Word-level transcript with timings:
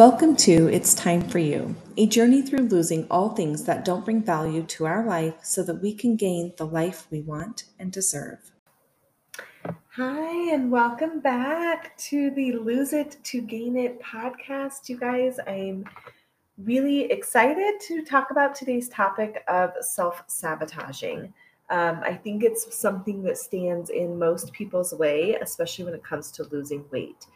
Welcome 0.00 0.34
to 0.36 0.66
It's 0.68 0.94
Time 0.94 1.20
for 1.28 1.38
You, 1.38 1.76
a 1.98 2.06
journey 2.06 2.40
through 2.40 2.68
losing 2.68 3.06
all 3.10 3.34
things 3.34 3.64
that 3.64 3.84
don't 3.84 4.02
bring 4.02 4.22
value 4.22 4.62
to 4.62 4.86
our 4.86 5.04
life 5.04 5.34
so 5.42 5.62
that 5.64 5.82
we 5.82 5.92
can 5.92 6.16
gain 6.16 6.54
the 6.56 6.64
life 6.64 7.06
we 7.10 7.20
want 7.20 7.64
and 7.78 7.92
deserve. 7.92 8.50
Hi, 9.96 10.54
and 10.54 10.70
welcome 10.70 11.20
back 11.20 11.94
to 11.98 12.30
the 12.30 12.52
Lose 12.52 12.94
It 12.94 13.18
to 13.24 13.42
Gain 13.42 13.76
It 13.76 14.00
podcast. 14.00 14.88
You 14.88 14.98
guys, 14.98 15.38
I'm 15.46 15.84
really 16.56 17.02
excited 17.12 17.78
to 17.80 18.02
talk 18.02 18.30
about 18.30 18.54
today's 18.54 18.88
topic 18.88 19.44
of 19.48 19.72
self 19.82 20.22
sabotaging. 20.28 21.30
Um, 21.68 22.00
I 22.02 22.14
think 22.14 22.42
it's 22.42 22.74
something 22.74 23.22
that 23.24 23.36
stands 23.36 23.90
in 23.90 24.18
most 24.18 24.50
people's 24.54 24.94
way, 24.94 25.34
especially 25.34 25.84
when 25.84 25.92
it 25.92 26.02
comes 26.02 26.30
to 26.32 26.44
losing 26.44 26.86
weight. 26.90 27.26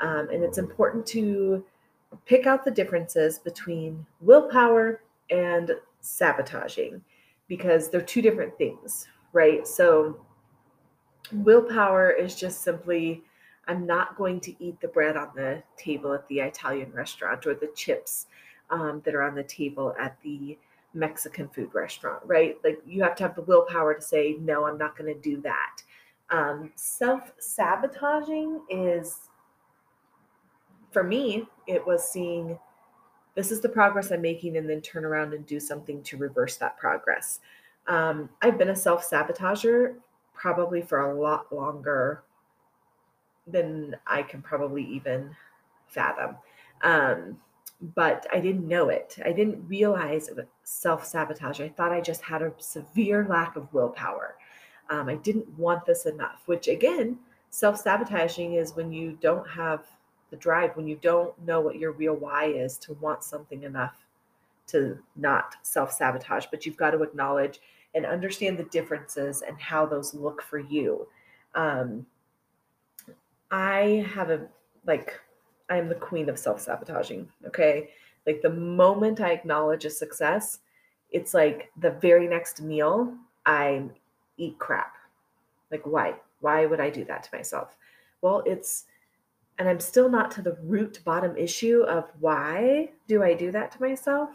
Um, 0.00 0.28
and 0.30 0.44
it's 0.44 0.58
important 0.58 1.06
to 1.06 1.64
pick 2.24 2.46
out 2.46 2.64
the 2.64 2.70
differences 2.70 3.38
between 3.38 4.06
willpower 4.20 5.02
and 5.30 5.72
sabotaging 6.00 7.02
because 7.48 7.90
they're 7.90 8.00
two 8.00 8.22
different 8.22 8.56
things, 8.58 9.06
right? 9.32 9.66
So, 9.66 10.18
willpower 11.32 12.10
is 12.10 12.34
just 12.34 12.62
simply 12.62 13.22
I'm 13.66 13.86
not 13.86 14.16
going 14.16 14.40
to 14.40 14.64
eat 14.64 14.80
the 14.80 14.88
bread 14.88 15.16
on 15.16 15.30
the 15.34 15.62
table 15.76 16.12
at 16.12 16.26
the 16.28 16.40
Italian 16.40 16.92
restaurant 16.92 17.46
or 17.46 17.54
the 17.54 17.70
chips 17.74 18.26
um, 18.70 19.00
that 19.04 19.14
are 19.14 19.22
on 19.22 19.34
the 19.34 19.44
table 19.44 19.94
at 19.98 20.20
the 20.22 20.58
Mexican 20.92 21.48
food 21.48 21.70
restaurant, 21.74 22.20
right? 22.24 22.56
Like 22.62 22.80
you 22.86 23.02
have 23.02 23.16
to 23.16 23.22
have 23.24 23.34
the 23.34 23.42
willpower 23.42 23.94
to 23.94 24.00
say, 24.00 24.36
no, 24.40 24.66
I'm 24.66 24.78
not 24.78 24.96
going 24.96 25.12
to 25.12 25.20
do 25.20 25.40
that. 25.42 25.82
Um, 26.30 26.72
Self 26.74 27.32
sabotaging 27.38 28.60
is 28.70 29.28
for 30.94 31.02
me, 31.02 31.46
it 31.66 31.84
was 31.86 32.08
seeing 32.08 32.58
this 33.34 33.50
is 33.50 33.60
the 33.60 33.68
progress 33.68 34.12
I'm 34.12 34.22
making 34.22 34.56
and 34.56 34.70
then 34.70 34.80
turn 34.80 35.04
around 35.04 35.34
and 35.34 35.44
do 35.44 35.60
something 35.60 36.02
to 36.04 36.16
reverse 36.16 36.56
that 36.56 36.78
progress. 36.78 37.40
Um, 37.86 38.30
I've 38.40 38.56
been 38.56 38.70
a 38.70 38.76
self 38.76 39.08
sabotager 39.08 39.96
probably 40.32 40.80
for 40.80 41.00
a 41.00 41.20
lot 41.20 41.52
longer 41.54 42.22
than 43.46 43.96
I 44.06 44.22
can 44.22 44.40
probably 44.40 44.84
even 44.84 45.34
fathom. 45.88 46.36
Um, 46.82 47.38
but 47.94 48.26
I 48.32 48.40
didn't 48.40 48.66
know 48.66 48.88
it. 48.88 49.16
I 49.24 49.32
didn't 49.32 49.68
realize 49.68 50.30
self 50.62 51.04
sabotage. 51.04 51.60
I 51.60 51.68
thought 51.68 51.92
I 51.92 52.00
just 52.00 52.22
had 52.22 52.40
a 52.40 52.52
severe 52.58 53.26
lack 53.28 53.56
of 53.56 53.72
willpower. 53.74 54.36
Um, 54.90 55.08
I 55.08 55.16
didn't 55.16 55.58
want 55.58 55.84
this 55.84 56.06
enough, 56.06 56.42
which 56.46 56.68
again, 56.68 57.18
self 57.50 57.78
sabotaging 57.78 58.54
is 58.54 58.76
when 58.76 58.92
you 58.92 59.18
don't 59.20 59.48
have 59.48 59.86
the 60.34 60.40
drive 60.40 60.76
when 60.76 60.88
you 60.88 60.98
don't 61.00 61.32
know 61.46 61.60
what 61.60 61.76
your 61.76 61.92
real 61.92 62.14
why 62.14 62.46
is 62.46 62.76
to 62.76 62.92
want 62.94 63.22
something 63.22 63.62
enough 63.62 64.04
to 64.66 64.98
not 65.14 65.54
self 65.62 65.92
sabotage, 65.92 66.46
but 66.50 66.66
you've 66.66 66.76
got 66.76 66.90
to 66.90 67.02
acknowledge 67.04 67.60
and 67.94 68.04
understand 68.04 68.58
the 68.58 68.64
differences 68.64 69.42
and 69.46 69.60
how 69.60 69.86
those 69.86 70.12
look 70.12 70.42
for 70.42 70.58
you. 70.58 71.06
Um, 71.54 72.04
I 73.52 74.04
have 74.12 74.30
a 74.30 74.48
like, 74.84 75.20
I 75.70 75.76
am 75.76 75.88
the 75.88 75.94
queen 75.94 76.28
of 76.28 76.36
self 76.36 76.60
sabotaging. 76.60 77.28
Okay. 77.46 77.90
Like 78.26 78.42
the 78.42 78.50
moment 78.50 79.20
I 79.20 79.30
acknowledge 79.30 79.84
a 79.84 79.90
success, 79.90 80.58
it's 81.12 81.32
like 81.32 81.70
the 81.78 81.92
very 81.92 82.26
next 82.26 82.60
meal, 82.60 83.14
I 83.46 83.84
eat 84.36 84.58
crap. 84.58 84.94
Like, 85.70 85.86
why? 85.86 86.14
Why 86.40 86.66
would 86.66 86.80
I 86.80 86.90
do 86.90 87.04
that 87.04 87.22
to 87.22 87.36
myself? 87.36 87.76
Well, 88.20 88.42
it's 88.44 88.86
and 89.58 89.68
I'm 89.68 89.80
still 89.80 90.08
not 90.08 90.30
to 90.32 90.42
the 90.42 90.56
root 90.62 91.00
bottom 91.04 91.36
issue 91.36 91.82
of 91.82 92.10
why 92.20 92.90
do 93.06 93.22
I 93.22 93.34
do 93.34 93.52
that 93.52 93.70
to 93.72 93.80
myself? 93.80 94.30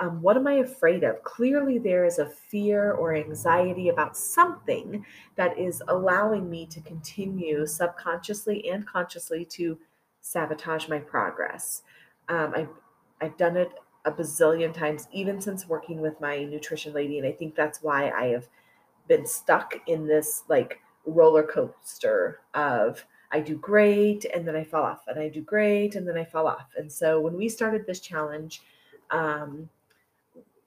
Um, 0.00 0.20
what 0.22 0.36
am 0.36 0.46
I 0.46 0.54
afraid 0.54 1.04
of? 1.04 1.22
Clearly, 1.22 1.78
there 1.78 2.04
is 2.04 2.18
a 2.18 2.26
fear 2.26 2.92
or 2.92 3.14
anxiety 3.14 3.90
about 3.90 4.16
something 4.16 5.04
that 5.36 5.56
is 5.56 5.82
allowing 5.86 6.50
me 6.50 6.66
to 6.66 6.80
continue 6.80 7.64
subconsciously 7.66 8.68
and 8.68 8.86
consciously 8.86 9.44
to 9.46 9.78
sabotage 10.20 10.88
my 10.88 10.98
progress. 10.98 11.82
Um, 12.28 12.54
I've, 12.56 12.68
I've 13.20 13.36
done 13.36 13.56
it 13.56 13.70
a 14.04 14.10
bazillion 14.10 14.74
times, 14.74 15.06
even 15.12 15.40
since 15.40 15.68
working 15.68 16.00
with 16.00 16.20
my 16.20 16.44
nutrition 16.44 16.92
lady. 16.92 17.18
And 17.18 17.26
I 17.26 17.32
think 17.32 17.54
that's 17.54 17.82
why 17.82 18.10
I 18.10 18.26
have 18.26 18.48
been 19.06 19.26
stuck 19.26 19.74
in 19.86 20.06
this 20.06 20.42
like 20.48 20.80
roller 21.06 21.42
coaster 21.44 22.40
of 22.54 23.04
I 23.34 23.40
do 23.40 23.56
great 23.56 24.24
and 24.26 24.46
then 24.46 24.54
I 24.54 24.62
fall 24.62 24.84
off, 24.84 25.08
and 25.08 25.18
I 25.18 25.28
do 25.28 25.40
great 25.40 25.96
and 25.96 26.06
then 26.06 26.16
I 26.16 26.24
fall 26.24 26.46
off. 26.46 26.68
And 26.78 26.90
so 26.90 27.20
when 27.20 27.36
we 27.36 27.48
started 27.48 27.84
this 27.84 27.98
challenge, 27.98 28.62
um, 29.10 29.68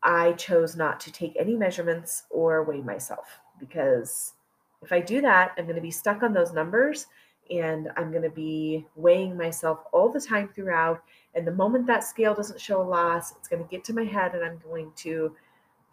I 0.04 0.34
chose 0.34 0.76
not 0.76 1.00
to 1.02 1.12
take 1.14 1.34
any 1.40 1.56
measurements 1.56 2.24
or 2.30 2.66
weigh 2.66 2.82
myself 2.82 3.40
because 3.58 4.34
if 4.82 4.92
I 4.92 5.00
do 5.00 5.22
that, 5.22 5.54
I'm 5.58 5.64
going 5.64 5.78
to 5.78 5.82
be 5.82 5.92
stuck 5.92 6.24
on 6.24 6.34
those 6.34 6.52
numbers 6.52 7.08
and 7.50 7.90
I'm 7.96 8.12
going 8.12 8.24
to 8.24 8.30
be 8.30 8.86
weighing 8.98 9.38
myself 9.38 9.80
all 9.94 10.10
the 10.10 10.20
time 10.20 10.50
throughout. 10.50 11.02
And 11.36 11.48
the 11.48 11.54
moment 11.54 11.88
that 11.88 12.04
scale 12.04 12.36
doesn't 12.36 12.60
show 12.60 12.82
a 12.82 12.84
loss, 12.84 13.32
it's 13.32 13.48
going 13.48 13.64
to 13.64 13.70
get 13.70 13.86
to 13.86 13.94
my 13.94 14.04
head 14.04 14.36
and 14.36 14.44
I'm 14.44 14.60
going 14.60 14.92
to 14.98 15.34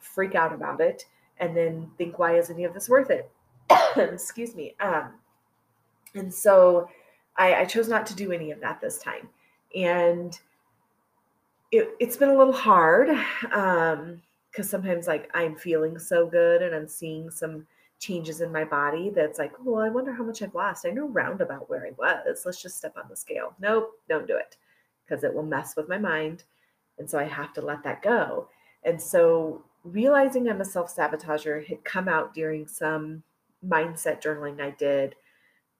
freak 0.00 0.34
out 0.34 0.52
about 0.52 0.80
it 0.80 1.06
and 1.38 1.56
then 1.56 1.88
think, 1.98 2.18
why 2.18 2.36
is 2.36 2.50
any 2.50 2.64
of 2.64 2.74
this 2.74 2.88
worth 2.88 3.10
it? 3.10 3.30
Excuse 3.96 4.56
me. 4.56 4.74
Um, 4.80 5.12
and 6.14 6.32
so 6.32 6.88
I, 7.36 7.54
I 7.54 7.64
chose 7.64 7.88
not 7.88 8.06
to 8.06 8.14
do 8.14 8.32
any 8.32 8.50
of 8.50 8.60
that 8.60 8.80
this 8.80 8.98
time. 8.98 9.28
And 9.74 10.38
it, 11.72 11.88
has 12.00 12.16
been 12.16 12.28
a 12.28 12.38
little 12.38 12.52
hard 12.52 13.08
because 13.42 13.98
um, 13.98 14.22
sometimes 14.62 15.06
like 15.06 15.28
I'm 15.34 15.56
feeling 15.56 15.98
so 15.98 16.26
good 16.26 16.62
and 16.62 16.74
I'm 16.74 16.88
seeing 16.88 17.30
some 17.30 17.66
changes 17.98 18.40
in 18.40 18.52
my 18.52 18.64
body 18.64 19.10
that's 19.10 19.38
like, 19.38 19.52
well, 19.64 19.82
I 19.82 19.88
wonder 19.88 20.12
how 20.12 20.22
much 20.22 20.42
I've 20.42 20.54
lost. 20.54 20.86
I 20.86 20.90
know 20.90 21.08
roundabout 21.08 21.68
where 21.68 21.86
I 21.86 21.92
was. 21.98 22.42
Let's 22.44 22.62
just 22.62 22.76
step 22.76 22.96
on 22.96 23.08
the 23.08 23.16
scale. 23.16 23.54
Nope, 23.60 23.90
don't 24.08 24.26
do 24.28 24.36
it 24.36 24.56
because 25.04 25.24
it 25.24 25.34
will 25.34 25.42
mess 25.42 25.74
with 25.76 25.88
my 25.88 25.98
mind. 25.98 26.44
And 26.98 27.10
so 27.10 27.18
I 27.18 27.24
have 27.24 27.52
to 27.54 27.62
let 27.62 27.82
that 27.82 28.02
go. 28.02 28.48
And 28.84 29.00
so 29.00 29.64
realizing 29.82 30.48
I'm 30.48 30.60
a 30.60 30.64
self 30.64 30.94
sabotager 30.94 31.66
had 31.66 31.82
come 31.84 32.08
out 32.08 32.34
during 32.34 32.66
some 32.66 33.22
mindset 33.66 34.22
journaling 34.22 34.60
I 34.60 34.70
did 34.70 35.16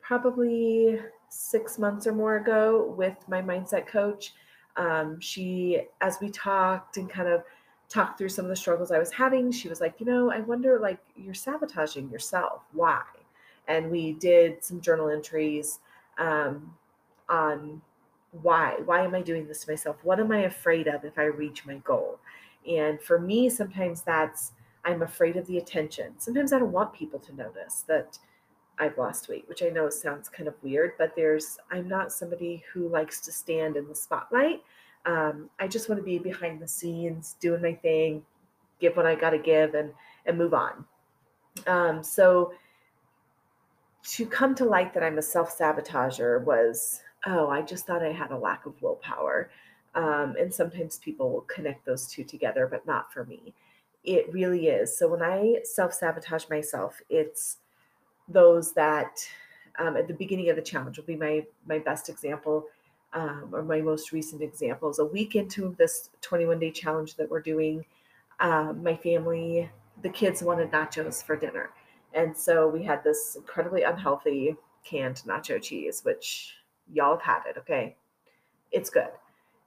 probably 0.05 1.01
six 1.31 1.79
months 1.79 2.07
or 2.07 2.13
more 2.13 2.37
ago 2.37 2.95
with 2.97 3.17
my 3.27 3.41
mindset 3.41 3.87
coach. 3.87 4.35
Um, 4.77 5.19
she, 5.19 5.83
as 6.01 6.19
we 6.21 6.31
talked 6.31 6.99
and 6.99 7.09
kind 7.09 7.29
of 7.29 7.43
talked 7.89 8.19
through 8.19 8.29
some 8.29 8.45
of 8.45 8.51
the 8.51 8.57
struggles 8.57 8.91
I 8.91 8.99
was 8.99 9.11
having, 9.11 9.51
she 9.51 9.69
was 9.69 9.81
like, 9.81 9.95
you 9.99 10.07
know, 10.07 10.31
I 10.31 10.41
wonder, 10.41 10.79
like, 10.79 10.99
you're 11.17 11.33
sabotaging 11.33 12.11
yourself. 12.11 12.63
Why? 12.73 13.03
And 13.67 13.91
we 13.91 14.13
did 14.13 14.63
some 14.63 14.81
journal 14.81 15.09
entries 15.09 15.81
um, 16.19 16.75
on 17.29 17.81
why. 18.43 18.77
Why 18.85 19.05
am 19.05 19.15
I 19.15 19.23
doing 19.23 19.47
this 19.47 19.65
to 19.65 19.71
myself? 19.71 19.97
What 20.03 20.21
am 20.21 20.33
I 20.33 20.41
afraid 20.41 20.87
of 20.87 21.05
if 21.05 21.19
I 21.19 21.25
reach 21.25 21.65
my 21.65 21.77
goal? 21.77 22.19
And 22.69 23.01
for 23.01 23.19
me, 23.19 23.49
sometimes 23.49 24.03
that's 24.03 24.53
I'm 24.85 25.01
afraid 25.03 25.37
of 25.37 25.47
the 25.47 25.57
attention. 25.57 26.13
Sometimes 26.19 26.53
I 26.53 26.59
don't 26.59 26.73
want 26.73 26.93
people 26.93 27.19
to 27.21 27.35
notice 27.35 27.85
that 27.87 28.19
I've 28.79 28.99
lost 28.99 29.29
weight, 29.29 29.49
which 29.49 29.63
I 29.63 29.69
know 29.69 29.89
sounds 29.89 30.29
kind 30.29 30.49
of 30.49 30.55
weird, 30.63 30.93
but 30.99 31.15
there's, 31.15 31.59
I'm 31.71 31.89
not 31.89 32.13
somebody 32.13 32.65
who 32.73 32.89
likes 32.89 33.21
to 33.23 33.33
stand 33.33 33.77
in 33.77 33.87
the 33.89 33.95
spotlight. 33.95 34.63
Um, 35.07 35.51
I 35.61 35.69
just 35.69 35.89
want 35.89 36.01
to 36.01 36.05
be 36.05 36.19
behind 36.19 36.61
the 36.61 36.69
scenes, 36.69 37.37
doing 37.41 37.63
my 37.63 37.75
thing, 37.75 38.23
give 38.81 38.97
what 38.97 39.07
I 39.07 39.15
got 39.15 39.31
to 39.31 39.39
give, 39.39 39.75
and 39.75 39.93
and 40.27 40.39
move 40.39 40.55
on. 40.55 40.85
Um, 41.67 42.03
so 42.03 42.53
to 44.05 44.27
come 44.27 44.55
to 44.57 44.65
light 44.65 44.93
that 44.95 45.03
I'm 45.03 45.19
a 45.19 45.23
self 45.23 45.57
sabotager 45.57 46.43
was, 46.45 47.01
oh, 47.27 47.49
I 47.49 47.63
just 47.63 47.87
thought 47.87 48.03
I 48.03 48.13
had 48.13 48.31
a 48.31 48.39
lack 48.39 48.67
of 48.67 48.81
willpower. 48.83 49.51
Um, 49.95 50.35
and 50.39 50.53
sometimes 50.53 50.99
people 50.99 51.31
will 51.31 51.43
connect 51.43 51.87
those 51.87 52.09
two 52.09 52.25
together, 52.25 52.67
but 52.67 52.87
not 52.87 53.13
for 53.13 53.25
me. 53.25 53.55
It 54.03 54.31
really 54.33 54.69
is. 54.69 54.97
So 54.99 55.09
when 55.09 55.23
I 55.23 55.61
self 55.65 55.95
sabotage 55.95 56.49
myself, 56.51 57.01
it's 57.09 57.59
those 58.29 58.73
that 58.73 59.27
um, 59.79 59.97
at 59.97 60.09
the 60.09 60.15
beginning 60.15 60.51
of 60.51 60.57
the 60.57 60.63
challenge 60.63 60.97
will 60.97 61.05
be 61.05 61.17
my 61.17 61.45
my 61.67 61.79
best 61.79 62.09
example 62.09 62.67
um, 63.13 63.51
or 63.53 63.63
my 63.63 63.81
most 63.81 64.13
recent 64.13 64.43
examples. 64.43 64.99
A 64.99 65.05
week 65.05 65.37
into 65.37 65.75
this 65.79 66.11
21 66.21 66.59
day 66.59 66.71
challenge 66.71 67.17
that 67.17 67.31
we're 67.31 67.41
doing, 67.41 67.85
um, 68.41 68.83
my 68.83 68.97
family, 68.97 69.71
the 70.03 70.09
kids 70.09 70.43
wanted 70.43 70.71
nachos 70.71 71.23
for 71.23 71.37
dinner, 71.37 71.71
and 72.13 72.37
so 72.37 72.69
we 72.69 72.83
had 72.83 73.03
this 73.05 73.37
incredibly 73.37 73.83
unhealthy 73.83 74.57
canned 74.85 75.23
nacho 75.27 75.61
cheese, 75.61 76.03
which 76.05 76.55
y'all 76.93 77.17
have 77.17 77.23
had 77.23 77.51
it. 77.51 77.59
Okay, 77.59 77.97
it's 78.73 78.91
good, 78.91 79.11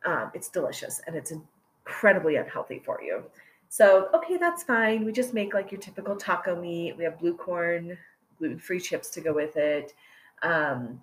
um, 0.05 0.31
it's 0.33 0.49
delicious, 0.49 1.01
and 1.07 1.15
it's 1.15 1.31
incredibly 1.31 2.35
unhealthy 2.35 2.81
for 2.85 3.01
you. 3.01 3.23
So, 3.69 4.09
okay, 4.13 4.37
that's 4.37 4.63
fine. 4.63 5.03
We 5.03 5.11
just 5.11 5.33
make 5.33 5.53
like 5.53 5.71
your 5.71 5.81
typical 5.81 6.15
taco 6.15 6.59
meat. 6.59 6.95
We 6.97 7.03
have 7.03 7.19
blue 7.19 7.33
corn 7.33 7.97
gluten 8.37 8.59
free 8.59 8.79
chips 8.79 9.09
to 9.11 9.21
go 9.21 9.33
with 9.33 9.57
it. 9.57 9.93
Um, 10.41 11.01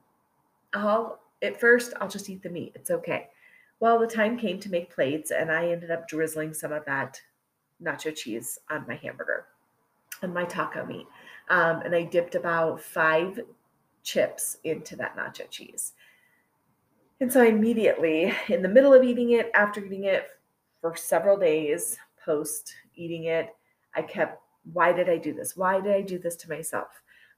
I'll 0.73 1.21
at 1.43 1.61
first 1.61 1.95
I'll 2.01 2.09
just 2.09 2.31
eat 2.31 2.43
the 2.43 2.51
meat. 2.51 2.73
It's 2.75 2.91
okay. 2.91 3.29
Well, 3.81 3.99
the 3.99 4.07
time 4.07 4.39
came 4.39 4.61
to 4.61 4.71
make 4.71 4.95
plates, 4.95 5.31
and 5.31 5.51
I 5.51 5.69
ended 5.69 5.91
up 5.91 6.09
drizzling 6.09 6.55
some 6.55 6.73
of 6.73 6.85
that 6.87 7.21
nacho 7.83 8.15
cheese 8.15 8.59
on 8.71 8.85
my 8.87 8.95
hamburger 8.95 9.47
and 10.23 10.33
my 10.33 10.45
taco 10.45 10.87
meat. 10.87 11.07
Um, 11.51 11.83
and 11.83 11.95
I 11.95 12.05
dipped 12.05 12.35
about 12.35 12.81
five 12.81 13.41
chips 14.03 14.59
into 14.65 14.97
that 14.97 15.17
nacho 15.17 15.51
cheese. 15.51 15.93
And 17.21 17.33
so 17.33 17.43
I 17.43 17.47
immediately, 17.47 18.33
in 18.49 18.63
the 18.63 18.69
middle 18.69 18.95
of 18.95 19.03
eating 19.03 19.33
it, 19.33 19.51
after 19.55 19.85
eating 19.85 20.05
it 20.05 20.29
for 20.81 20.97
several 20.97 21.37
days, 21.37 21.99
post 22.25 22.75
eating 22.95 23.25
it, 23.25 23.55
I 23.95 24.03
kept, 24.03 24.41
why 24.73 24.93
did 24.93 25.09
I 25.09 25.19
do 25.19 25.33
this? 25.33 25.57
Why 25.57 25.81
did 25.81 25.93
I 25.95 26.01
do 26.01 26.19
this 26.19 26.37
to 26.37 26.49
myself? 26.49 26.89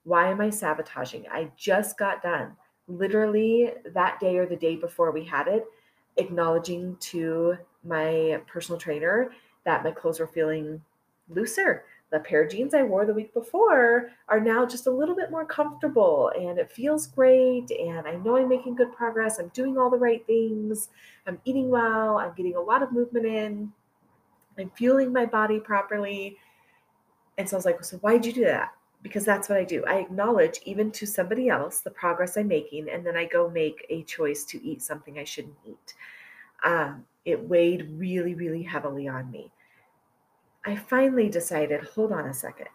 Why 0.06 0.30
am 0.30 0.40
I 0.40 0.50
sabotaging? 0.50 1.24
I 1.32 1.50
just 1.56 1.98
got 1.98 2.22
done 2.22 2.52
literally 2.86 3.72
that 3.92 4.20
day 4.20 4.36
or 4.36 4.46
the 4.46 4.54
day 4.54 4.76
before 4.76 5.10
we 5.10 5.24
had 5.24 5.48
it, 5.48 5.64
acknowledging 6.16 6.96
to 7.00 7.56
my 7.82 8.40
personal 8.46 8.78
trainer 8.78 9.32
that 9.64 9.82
my 9.82 9.90
clothes 9.90 10.20
were 10.20 10.28
feeling 10.28 10.80
looser. 11.28 11.86
The 12.12 12.20
pair 12.20 12.44
of 12.44 12.52
jeans 12.52 12.72
I 12.72 12.84
wore 12.84 13.04
the 13.04 13.14
week 13.14 13.34
before 13.34 14.10
are 14.28 14.38
now 14.38 14.64
just 14.64 14.86
a 14.86 14.92
little 14.92 15.16
bit 15.16 15.32
more 15.32 15.44
comfortable 15.44 16.30
and 16.38 16.56
it 16.56 16.70
feels 16.70 17.08
great. 17.08 17.68
And 17.72 18.06
I 18.06 18.14
know 18.14 18.36
I'm 18.36 18.48
making 18.48 18.76
good 18.76 18.92
progress. 18.92 19.40
I'm 19.40 19.48
doing 19.48 19.76
all 19.76 19.90
the 19.90 19.98
right 19.98 20.24
things. 20.24 20.90
I'm 21.26 21.40
eating 21.44 21.68
well. 21.68 22.18
I'm 22.18 22.32
getting 22.36 22.54
a 22.54 22.60
lot 22.60 22.84
of 22.84 22.92
movement 22.92 23.26
in. 23.26 23.72
I'm 24.56 24.70
fueling 24.76 25.12
my 25.12 25.26
body 25.26 25.58
properly. 25.58 26.36
And 27.38 27.48
so 27.48 27.56
I 27.56 27.58
was 27.58 27.64
like, 27.64 27.82
so 27.82 27.96
why'd 27.96 28.24
you 28.24 28.32
do 28.32 28.44
that? 28.44 28.75
Because 29.06 29.24
that's 29.24 29.48
what 29.48 29.56
I 29.56 29.62
do. 29.62 29.84
I 29.86 29.98
acknowledge 29.98 30.58
even 30.64 30.90
to 30.90 31.06
somebody 31.06 31.48
else 31.48 31.78
the 31.78 31.92
progress 31.92 32.36
I'm 32.36 32.48
making, 32.48 32.90
and 32.90 33.06
then 33.06 33.16
I 33.16 33.24
go 33.24 33.48
make 33.48 33.86
a 33.88 34.02
choice 34.02 34.44
to 34.46 34.60
eat 34.64 34.82
something 34.82 35.16
I 35.16 35.22
shouldn't 35.22 35.54
eat. 35.64 35.94
Um, 36.64 37.04
it 37.24 37.48
weighed 37.48 37.88
really, 37.92 38.34
really 38.34 38.64
heavily 38.64 39.06
on 39.06 39.30
me. 39.30 39.52
I 40.64 40.74
finally 40.74 41.28
decided 41.28 41.84
hold 41.84 42.10
on 42.10 42.26
a 42.26 42.34
second. 42.34 42.66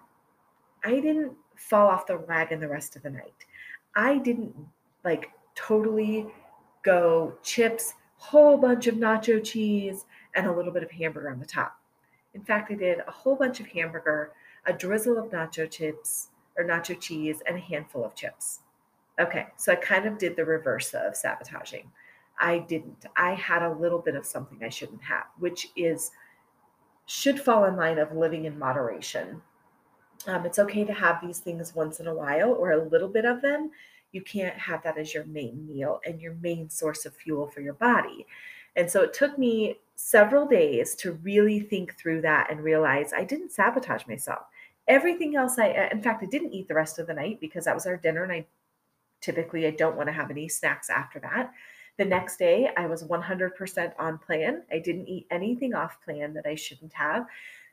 I 0.86 1.02
didn't 1.02 1.34
fall 1.58 1.90
off 1.90 2.08
the 2.08 2.18
wagon 2.18 2.62
the 2.62 2.70
rest 2.70 2.96
of 2.96 3.04
the 3.04 3.10
night. 3.10 3.34
I 3.94 4.18
didn't 4.18 4.56
like 5.04 5.32
totally 5.54 6.28
go 6.82 7.34
chips, 7.44 7.94
whole 8.16 8.58
bunch 8.58 8.88
of 8.88 8.96
nacho 8.96 9.44
cheese, 9.44 10.06
and 10.34 10.48
a 10.48 10.56
little 10.56 10.72
bit 10.72 10.84
of 10.84 10.92
hamburger 10.92 11.30
on 11.30 11.42
the 11.42 11.46
top. 11.46 11.78
In 12.34 12.42
fact, 12.42 12.72
I 12.72 12.76
did 12.76 13.00
a 13.06 13.12
whole 13.12 13.36
bunch 13.36 13.60
of 13.60 13.68
hamburger, 13.68 14.32
a 14.66 14.74
drizzle 14.74 15.18
of 15.18 15.32
nacho 15.32 15.70
chips 15.70 16.30
or 16.58 16.66
nacho 16.66 17.00
cheese, 17.00 17.42
and 17.48 17.58
a 17.58 17.62
handful 17.62 18.04
of 18.04 18.16
chips. 18.16 18.60
Okay, 19.20 19.48
so 19.58 19.72
I 19.72 19.76
kind 19.76 20.06
of 20.06 20.18
did 20.18 20.36
the 20.36 20.46
reverse 20.46 20.94
of 20.94 21.16
sabotaging. 21.16 21.90
I 22.40 22.60
didn't. 22.60 23.06
I 23.16 23.34
had 23.34 23.62
a 23.62 23.74
little 23.74 24.00
bit 24.00 24.16
of 24.16 24.26
something 24.26 24.60
I 24.64 24.70
shouldn't 24.70 25.04
have, 25.04 25.26
which 25.40 25.68
is 25.76 26.12
should 27.06 27.40
fall 27.40 27.66
in 27.66 27.76
line 27.76 28.00
of 28.00 28.16
living 28.16 28.46
in 28.46 28.58
moderation. 28.58 29.42
Um, 30.28 30.46
it's 30.46 30.60
okay 30.60 30.86
to 30.86 30.94
have 30.94 31.20
these 31.22 31.40
things 31.40 31.76
once 31.76 32.00
in 32.00 32.08
a 32.08 32.14
while 32.14 32.52
or 32.52 32.72
a 32.72 32.86
little 32.86 33.10
bit 33.10 33.26
of 33.26 33.42
them. 33.42 33.72
You 34.12 34.22
can't 34.22 34.58
have 34.58 34.84
that 34.84 34.98
as 34.98 35.14
your 35.14 35.26
main 35.26 35.66
meal 35.68 36.00
and 36.06 36.22
your 36.22 36.36
main 36.36 36.70
source 36.70 37.06
of 37.06 37.16
fuel 37.16 37.48
for 37.48 37.62
your 37.62 37.74
body. 37.74 38.26
And 38.76 38.90
so 38.90 39.02
it 39.02 39.14
took 39.14 39.38
me 39.38 39.80
several 40.04 40.48
days 40.48 40.96
to 40.96 41.14
really 41.24 41.60
think 41.60 41.96
through 41.96 42.22
that 42.22 42.50
and 42.50 42.64
realize 42.64 43.14
I 43.14 43.24
didn't 43.24 43.52
sabotage 43.52 44.08
myself. 44.08 44.46
Everything 44.88 45.36
else 45.36 45.60
I 45.60 45.90
in 45.92 46.02
fact 46.02 46.24
I 46.24 46.26
didn't 46.26 46.54
eat 46.54 46.68
the 46.68 46.74
rest 46.74 46.98
of 46.98 47.06
the 47.06 47.14
night 47.14 47.40
because 47.40 47.66
that 47.66 47.76
was 47.76 47.86
our 47.86 47.98
dinner 47.98 48.24
and 48.24 48.32
I 48.32 48.48
typically 49.22 49.68
I 49.68 49.72
don't 49.72 49.96
want 49.96 50.08
to 50.10 50.14
have 50.14 50.32
any 50.32 50.48
snacks 50.48 50.90
after 50.90 51.20
that. 51.20 51.52
The 51.98 52.06
next 52.06 52.38
day, 52.38 52.72
I 52.78 52.88
was 52.88 53.04
100% 53.04 53.92
on 54.00 54.18
plan. 54.18 54.64
I 54.72 54.80
didn't 54.80 55.08
eat 55.08 55.28
anything 55.30 55.76
off 55.76 56.02
plan 56.04 56.34
that 56.34 56.48
I 56.48 56.56
shouldn't 56.56 56.94
have. 56.94 57.28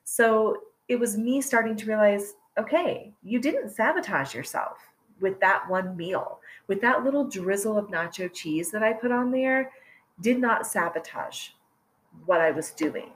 So 0.05 0.57
it 0.89 1.01
was 1.01 1.17
me 1.17 1.41
starting 1.41 1.77
to 1.77 1.87
realize 1.87 2.35
okay, 2.59 3.13
you 3.23 3.39
didn't 3.39 3.71
sabotage 3.71 4.35
yourself 4.35 4.79
with 5.21 5.41
that 5.41 5.69
one 5.69 5.97
meal, 5.97 6.41
with 6.67 6.81
that 6.83 7.05
little 7.05 7.25
drizzle 7.25 7.79
of 7.79 7.87
nacho 7.87 8.31
cheese 8.33 8.71
that 8.73 8.83
I 8.83 8.93
put 8.93 9.13
on 9.13 9.31
there, 9.31 9.71
did 10.21 10.39
not 10.41 10.67
sabotage 10.67 11.51
what 12.27 12.41
I 12.41 12.51
was 12.51 12.71
doing. 12.71 13.11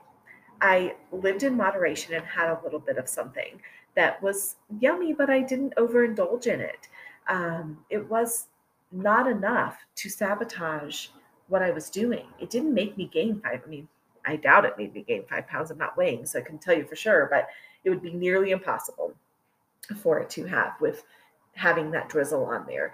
I 0.61 0.95
lived 1.11 1.43
in 1.43 1.57
moderation 1.57 2.13
and 2.13 2.25
had 2.25 2.49
a 2.49 2.59
little 2.63 2.79
bit 2.79 2.97
of 2.97 3.09
something 3.09 3.61
that 3.95 4.21
was 4.23 4.55
yummy, 4.79 5.13
but 5.13 5.29
I 5.29 5.41
didn't 5.41 5.75
overindulge 5.75 6.47
in 6.47 6.61
it. 6.61 6.87
Um, 7.27 7.79
it 7.89 8.09
was 8.09 8.47
not 8.91 9.27
enough 9.27 9.77
to 9.95 10.09
sabotage 10.09 11.07
what 11.47 11.61
I 11.61 11.71
was 11.71 11.89
doing. 11.89 12.25
It 12.39 12.49
didn't 12.49 12.73
make 12.73 12.97
me 12.97 13.09
gain 13.11 13.41
five. 13.41 13.61
I 13.65 13.69
mean, 13.69 13.87
I 14.25 14.37
doubt 14.37 14.65
it 14.65 14.77
made 14.77 14.93
me 14.93 15.03
gain 15.05 15.25
five 15.29 15.47
pounds. 15.47 15.69
I'm 15.69 15.77
not 15.77 15.97
weighing, 15.97 16.25
so 16.25 16.39
I 16.39 16.43
can 16.43 16.57
tell 16.57 16.75
you 16.75 16.85
for 16.85 16.95
sure, 16.95 17.27
but 17.29 17.49
it 17.83 17.89
would 17.89 18.01
be 18.01 18.13
nearly 18.13 18.51
impossible 18.51 19.13
for 20.01 20.19
it 20.19 20.29
to 20.31 20.45
have 20.45 20.73
with 20.79 21.03
having 21.55 21.91
that 21.91 22.09
drizzle 22.09 22.45
on 22.45 22.65
there. 22.65 22.93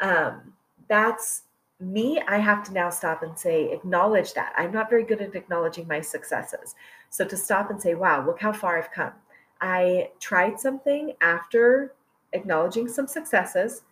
Um, 0.00 0.52
that's 0.88 1.42
me. 1.80 2.20
I 2.26 2.38
have 2.38 2.64
to 2.64 2.72
now 2.72 2.90
stop 2.90 3.22
and 3.22 3.38
say, 3.38 3.70
acknowledge 3.72 4.32
that. 4.34 4.52
I'm 4.56 4.72
not 4.72 4.90
very 4.90 5.04
good 5.04 5.20
at 5.20 5.34
acknowledging 5.34 5.86
my 5.86 6.00
successes. 6.00 6.74
So 7.10 7.24
to 7.24 7.36
stop 7.36 7.70
and 7.70 7.80
say, 7.80 7.94
wow, 7.94 8.24
look 8.24 8.40
how 8.40 8.52
far 8.52 8.78
I've 8.78 8.92
come. 8.92 9.12
I 9.60 10.10
tried 10.20 10.58
something 10.58 11.12
after 11.20 11.94
acknowledging 12.32 12.88
some 12.88 13.06
successes 13.06 13.82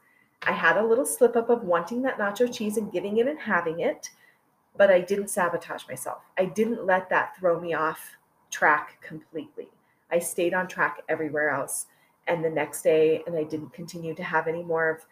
I 0.46 0.52
had 0.52 0.76
a 0.76 0.84
little 0.84 1.06
slip 1.06 1.36
up 1.36 1.48
of 1.48 1.64
wanting 1.64 2.02
that 2.02 2.18
nacho 2.18 2.52
cheese 2.52 2.76
and 2.76 2.92
getting 2.92 3.18
it 3.18 3.26
and 3.26 3.38
having 3.38 3.80
it, 3.80 4.10
but 4.76 4.90
I 4.90 5.00
didn't 5.00 5.28
sabotage 5.28 5.88
myself. 5.88 6.22
I 6.36 6.44
didn't 6.44 6.84
let 6.84 7.08
that 7.10 7.36
throw 7.36 7.58
me 7.58 7.72
off 7.74 8.16
track 8.50 9.00
completely. 9.00 9.68
I 10.10 10.18
stayed 10.18 10.52
on 10.52 10.68
track 10.68 11.02
everywhere 11.08 11.50
else. 11.50 11.86
And 12.26 12.44
the 12.44 12.50
next 12.50 12.82
day, 12.82 13.22
and 13.26 13.36
I 13.36 13.44
didn't 13.44 13.72
continue 13.72 14.14
to 14.14 14.22
have 14.22 14.46
any 14.46 14.62
more 14.62 14.88
of 14.88 15.06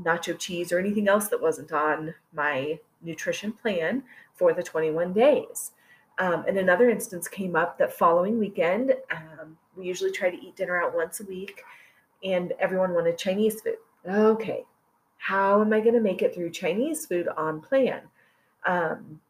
nacho 0.00 0.38
cheese 0.38 0.72
or 0.72 0.78
anything 0.78 1.08
else 1.08 1.28
that 1.28 1.40
wasn't 1.40 1.72
on 1.72 2.14
my 2.34 2.78
nutrition 3.02 3.52
plan 3.52 4.02
for 4.34 4.52
the 4.52 4.62
21 4.62 5.12
days. 5.12 5.72
Um, 6.18 6.44
and 6.48 6.58
another 6.58 6.88
instance 6.88 7.28
came 7.28 7.56
up 7.56 7.78
that 7.78 7.92
following 7.92 8.38
weekend, 8.38 8.94
um, 9.10 9.56
we 9.76 9.86
usually 9.86 10.12
try 10.12 10.30
to 10.30 10.42
eat 10.42 10.56
dinner 10.56 10.82
out 10.82 10.94
once 10.94 11.20
a 11.20 11.24
week, 11.24 11.62
and 12.24 12.52
everyone 12.58 12.94
wanted 12.94 13.18
Chinese 13.18 13.60
food 13.60 13.76
okay, 14.08 14.64
how 15.18 15.60
am 15.60 15.72
I 15.72 15.80
going 15.80 15.94
to 15.94 16.00
make 16.00 16.22
it 16.22 16.34
through 16.34 16.50
Chinese 16.50 17.06
food 17.06 17.28
on 17.36 17.60
plan? 17.60 18.02
Um, 18.64 19.20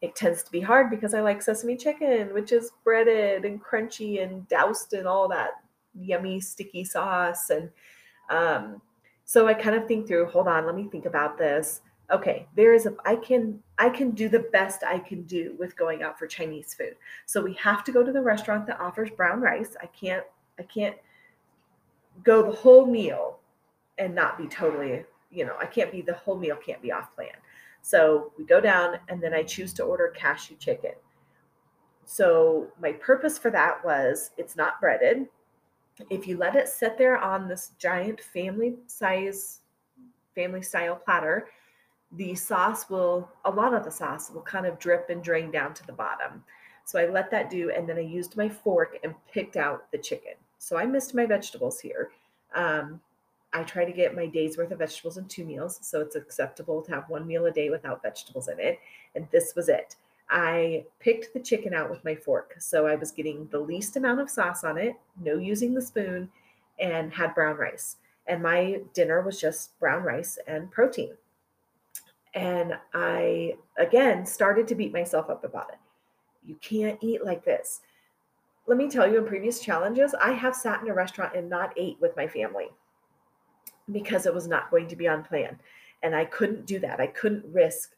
it 0.00 0.14
tends 0.14 0.42
to 0.42 0.52
be 0.52 0.60
hard 0.60 0.90
because 0.90 1.14
I 1.14 1.20
like 1.20 1.40
sesame 1.40 1.76
chicken, 1.76 2.34
which 2.34 2.52
is 2.52 2.72
breaded 2.82 3.44
and 3.44 3.62
crunchy 3.62 4.22
and 4.22 4.46
doused 4.48 4.92
in 4.92 5.06
all 5.06 5.28
that 5.28 5.52
yummy 5.98 6.40
sticky 6.40 6.84
sauce. 6.84 7.48
And 7.48 7.70
um, 8.28 8.82
so 9.24 9.46
I 9.46 9.54
kind 9.54 9.74
of 9.76 9.88
think 9.88 10.06
through, 10.06 10.26
hold 10.26 10.48
on, 10.48 10.66
let 10.66 10.74
me 10.74 10.88
think 10.90 11.06
about 11.06 11.38
this. 11.38 11.80
Okay, 12.10 12.46
there 12.54 12.74
is 12.74 12.84
a 12.84 12.94
I 13.06 13.16
can 13.16 13.60
I 13.78 13.88
can 13.88 14.10
do 14.10 14.28
the 14.28 14.46
best 14.52 14.82
I 14.84 14.98
can 14.98 15.22
do 15.22 15.54
with 15.58 15.74
going 15.76 16.02
out 16.02 16.18
for 16.18 16.26
Chinese 16.26 16.74
food. 16.74 16.96
So 17.24 17.40
we 17.40 17.54
have 17.54 17.82
to 17.84 17.92
go 17.92 18.02
to 18.02 18.12
the 18.12 18.20
restaurant 18.20 18.66
that 18.66 18.78
offers 18.78 19.08
brown 19.10 19.40
rice. 19.40 19.74
I 19.80 19.86
can't 19.86 20.24
I 20.58 20.64
can't 20.64 20.96
go 22.22 22.42
the 22.42 22.56
whole 22.56 22.84
meal 22.84 23.38
and 23.96 24.14
not 24.14 24.36
be 24.36 24.46
totally, 24.46 25.04
you 25.30 25.46
know, 25.46 25.56
I 25.58 25.66
can't 25.66 25.90
be 25.90 26.02
the 26.02 26.14
whole 26.14 26.36
meal 26.36 26.56
can't 26.56 26.82
be 26.82 26.92
off 26.92 27.14
plan. 27.14 27.28
So 27.80 28.32
we 28.38 28.44
go 28.44 28.60
down 28.60 28.98
and 29.08 29.22
then 29.22 29.32
I 29.32 29.42
choose 29.42 29.72
to 29.74 29.84
order 29.84 30.08
cashew 30.08 30.56
chicken. 30.56 30.92
So 32.04 32.68
my 32.80 32.92
purpose 32.92 33.38
for 33.38 33.50
that 33.50 33.82
was 33.82 34.30
it's 34.36 34.56
not 34.56 34.80
breaded. 34.80 35.26
If 36.10 36.26
you 36.26 36.36
let 36.36 36.56
it 36.56 36.68
sit 36.68 36.98
there 36.98 37.18
on 37.18 37.48
this 37.48 37.72
giant 37.78 38.20
family 38.20 38.74
size, 38.86 39.60
family 40.34 40.62
style 40.62 40.96
platter, 40.96 41.48
the 42.12 42.34
sauce 42.34 42.88
will, 42.90 43.28
a 43.44 43.50
lot 43.50 43.74
of 43.74 43.84
the 43.84 43.90
sauce 43.90 44.30
will 44.30 44.42
kind 44.42 44.66
of 44.66 44.78
drip 44.78 45.10
and 45.10 45.22
drain 45.22 45.50
down 45.50 45.74
to 45.74 45.86
the 45.86 45.92
bottom. 45.92 46.44
So 46.84 46.98
I 46.98 47.06
let 47.06 47.30
that 47.30 47.50
do, 47.50 47.70
and 47.70 47.88
then 47.88 47.96
I 47.96 48.02
used 48.02 48.36
my 48.36 48.48
fork 48.48 48.98
and 49.02 49.14
picked 49.32 49.56
out 49.56 49.90
the 49.90 49.98
chicken. 49.98 50.34
So 50.58 50.76
I 50.76 50.84
missed 50.84 51.14
my 51.14 51.26
vegetables 51.26 51.80
here. 51.80 52.10
Um, 52.54 53.00
I 53.52 53.62
try 53.62 53.84
to 53.84 53.92
get 53.92 54.16
my 54.16 54.26
day's 54.26 54.58
worth 54.58 54.72
of 54.72 54.80
vegetables 54.80 55.16
in 55.16 55.26
two 55.26 55.44
meals. 55.44 55.78
So 55.82 56.00
it's 56.00 56.16
acceptable 56.16 56.82
to 56.82 56.92
have 56.92 57.08
one 57.08 57.26
meal 57.26 57.46
a 57.46 57.52
day 57.52 57.70
without 57.70 58.02
vegetables 58.02 58.48
in 58.48 58.58
it. 58.58 58.80
And 59.14 59.28
this 59.30 59.54
was 59.54 59.68
it. 59.68 59.96
I 60.30 60.84
picked 61.00 61.34
the 61.34 61.40
chicken 61.40 61.74
out 61.74 61.90
with 61.90 62.04
my 62.04 62.14
fork. 62.14 62.54
So 62.58 62.86
I 62.86 62.94
was 62.94 63.12
getting 63.12 63.46
the 63.50 63.58
least 63.58 63.96
amount 63.96 64.20
of 64.20 64.30
sauce 64.30 64.64
on 64.64 64.78
it, 64.78 64.96
no 65.20 65.38
using 65.38 65.74
the 65.74 65.82
spoon, 65.82 66.30
and 66.78 67.12
had 67.12 67.34
brown 67.34 67.56
rice. 67.56 67.96
And 68.26 68.42
my 68.42 68.80
dinner 68.94 69.20
was 69.20 69.40
just 69.40 69.78
brown 69.78 70.02
rice 70.02 70.38
and 70.46 70.70
protein. 70.70 71.12
And 72.34 72.74
I, 72.94 73.56
again, 73.78 74.26
started 74.26 74.66
to 74.68 74.74
beat 74.74 74.92
myself 74.92 75.30
up 75.30 75.44
about 75.44 75.70
it. 75.70 75.78
You 76.44 76.56
can't 76.56 76.98
eat 77.02 77.24
like 77.24 77.44
this. 77.44 77.80
Let 78.66 78.78
me 78.78 78.88
tell 78.88 79.10
you, 79.10 79.18
in 79.18 79.26
previous 79.26 79.60
challenges, 79.60 80.14
I 80.14 80.32
have 80.32 80.56
sat 80.56 80.82
in 80.82 80.88
a 80.88 80.94
restaurant 80.94 81.36
and 81.36 81.48
not 81.48 81.74
ate 81.76 81.98
with 82.00 82.16
my 82.16 82.26
family 82.26 82.68
because 83.92 84.24
it 84.24 84.34
was 84.34 84.48
not 84.48 84.70
going 84.70 84.88
to 84.88 84.96
be 84.96 85.06
on 85.06 85.22
plan. 85.22 85.58
And 86.02 86.16
I 86.16 86.24
couldn't 86.24 86.66
do 86.66 86.78
that. 86.80 87.00
I 87.00 87.06
couldn't 87.08 87.44
risk 87.52 87.94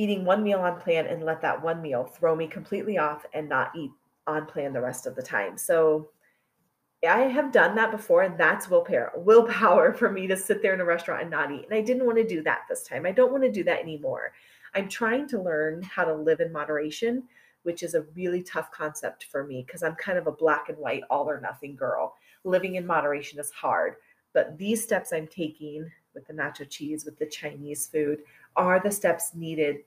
eating 0.00 0.24
one 0.24 0.42
meal 0.42 0.60
on 0.60 0.80
plan 0.80 1.06
and 1.06 1.22
let 1.22 1.42
that 1.42 1.62
one 1.62 1.82
meal 1.82 2.04
throw 2.04 2.34
me 2.34 2.46
completely 2.46 2.96
off 2.96 3.26
and 3.34 3.46
not 3.46 3.70
eat 3.76 3.90
on 4.26 4.46
plan 4.46 4.72
the 4.72 4.80
rest 4.80 5.06
of 5.06 5.14
the 5.14 5.22
time. 5.22 5.58
So 5.58 6.08
I 7.06 7.20
have 7.24 7.52
done 7.52 7.74
that 7.74 7.90
before, 7.90 8.22
and 8.22 8.40
that's 8.40 8.70
willpower. 8.70 9.12
Willpower 9.14 9.92
for 9.98 10.10
me 10.10 10.26
to 10.26 10.38
sit 10.38 10.62
there 10.62 10.72
in 10.72 10.80
a 10.80 10.86
restaurant 10.86 11.20
and 11.20 11.30
not 11.30 11.52
eat. 11.52 11.66
And 11.66 11.74
I 11.74 11.82
didn't 11.82 12.06
want 12.06 12.16
to 12.16 12.26
do 12.26 12.42
that 12.44 12.60
this 12.66 12.82
time. 12.82 13.04
I 13.04 13.12
don't 13.12 13.30
want 13.30 13.44
to 13.44 13.52
do 13.52 13.62
that 13.64 13.82
anymore. 13.82 14.32
I'm 14.74 14.88
trying 14.88 15.28
to 15.28 15.42
learn 15.42 15.82
how 15.82 16.04
to 16.04 16.14
live 16.14 16.40
in 16.40 16.50
moderation, 16.50 17.24
which 17.64 17.82
is 17.82 17.92
a 17.92 18.06
really 18.14 18.42
tough 18.42 18.70
concept 18.72 19.24
for 19.24 19.44
me 19.44 19.64
because 19.66 19.82
I'm 19.82 19.96
kind 19.96 20.16
of 20.16 20.28
a 20.28 20.32
black 20.32 20.70
and 20.70 20.78
white, 20.78 21.02
all 21.10 21.28
or 21.28 21.42
nothing 21.42 21.76
girl. 21.76 22.14
Living 22.44 22.76
in 22.76 22.86
moderation 22.86 23.38
is 23.38 23.50
hard. 23.50 23.96
But 24.32 24.56
these 24.56 24.82
steps 24.82 25.12
I'm 25.12 25.26
taking 25.26 25.90
with 26.14 26.26
the 26.26 26.32
nacho 26.32 26.66
cheese, 26.70 27.04
with 27.04 27.18
the 27.18 27.26
Chinese 27.26 27.86
food, 27.86 28.20
are 28.56 28.80
the 28.80 28.90
steps 28.90 29.32
needed 29.34 29.80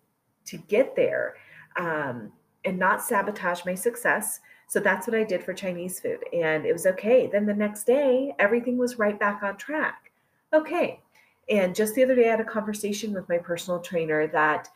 to 0.46 0.58
get 0.58 0.96
there 0.96 1.36
um, 1.78 2.32
and 2.66 2.78
not 2.78 3.02
sabotage 3.02 3.66
my 3.66 3.76
success 3.76 4.40
so 4.74 4.80
that's 4.80 5.06
what 5.06 5.16
I 5.16 5.24
did 5.24 5.44
for 5.44 5.54
Chinese 5.54 6.00
food. 6.00 6.18
And 6.34 6.66
it 6.66 6.74
was 6.74 6.88
okay. 6.88 7.30
Then 7.32 7.46
the 7.46 7.54
next 7.54 7.84
day, 7.84 8.34
everything 8.40 8.76
was 8.76 8.98
right 8.98 9.20
back 9.20 9.44
on 9.44 9.56
track. 9.56 10.12
Okay. 10.52 11.00
And 11.48 11.76
just 11.76 11.94
the 11.94 12.04
other 12.04 12.16
day, 12.16 12.28
I 12.28 12.32
had 12.32 12.40
a 12.40 12.46
conversation 12.46 13.14
with 13.14 13.30
my 13.30 13.38
personal 13.38 13.82
trainer 13.82 14.26
that, 14.30 14.70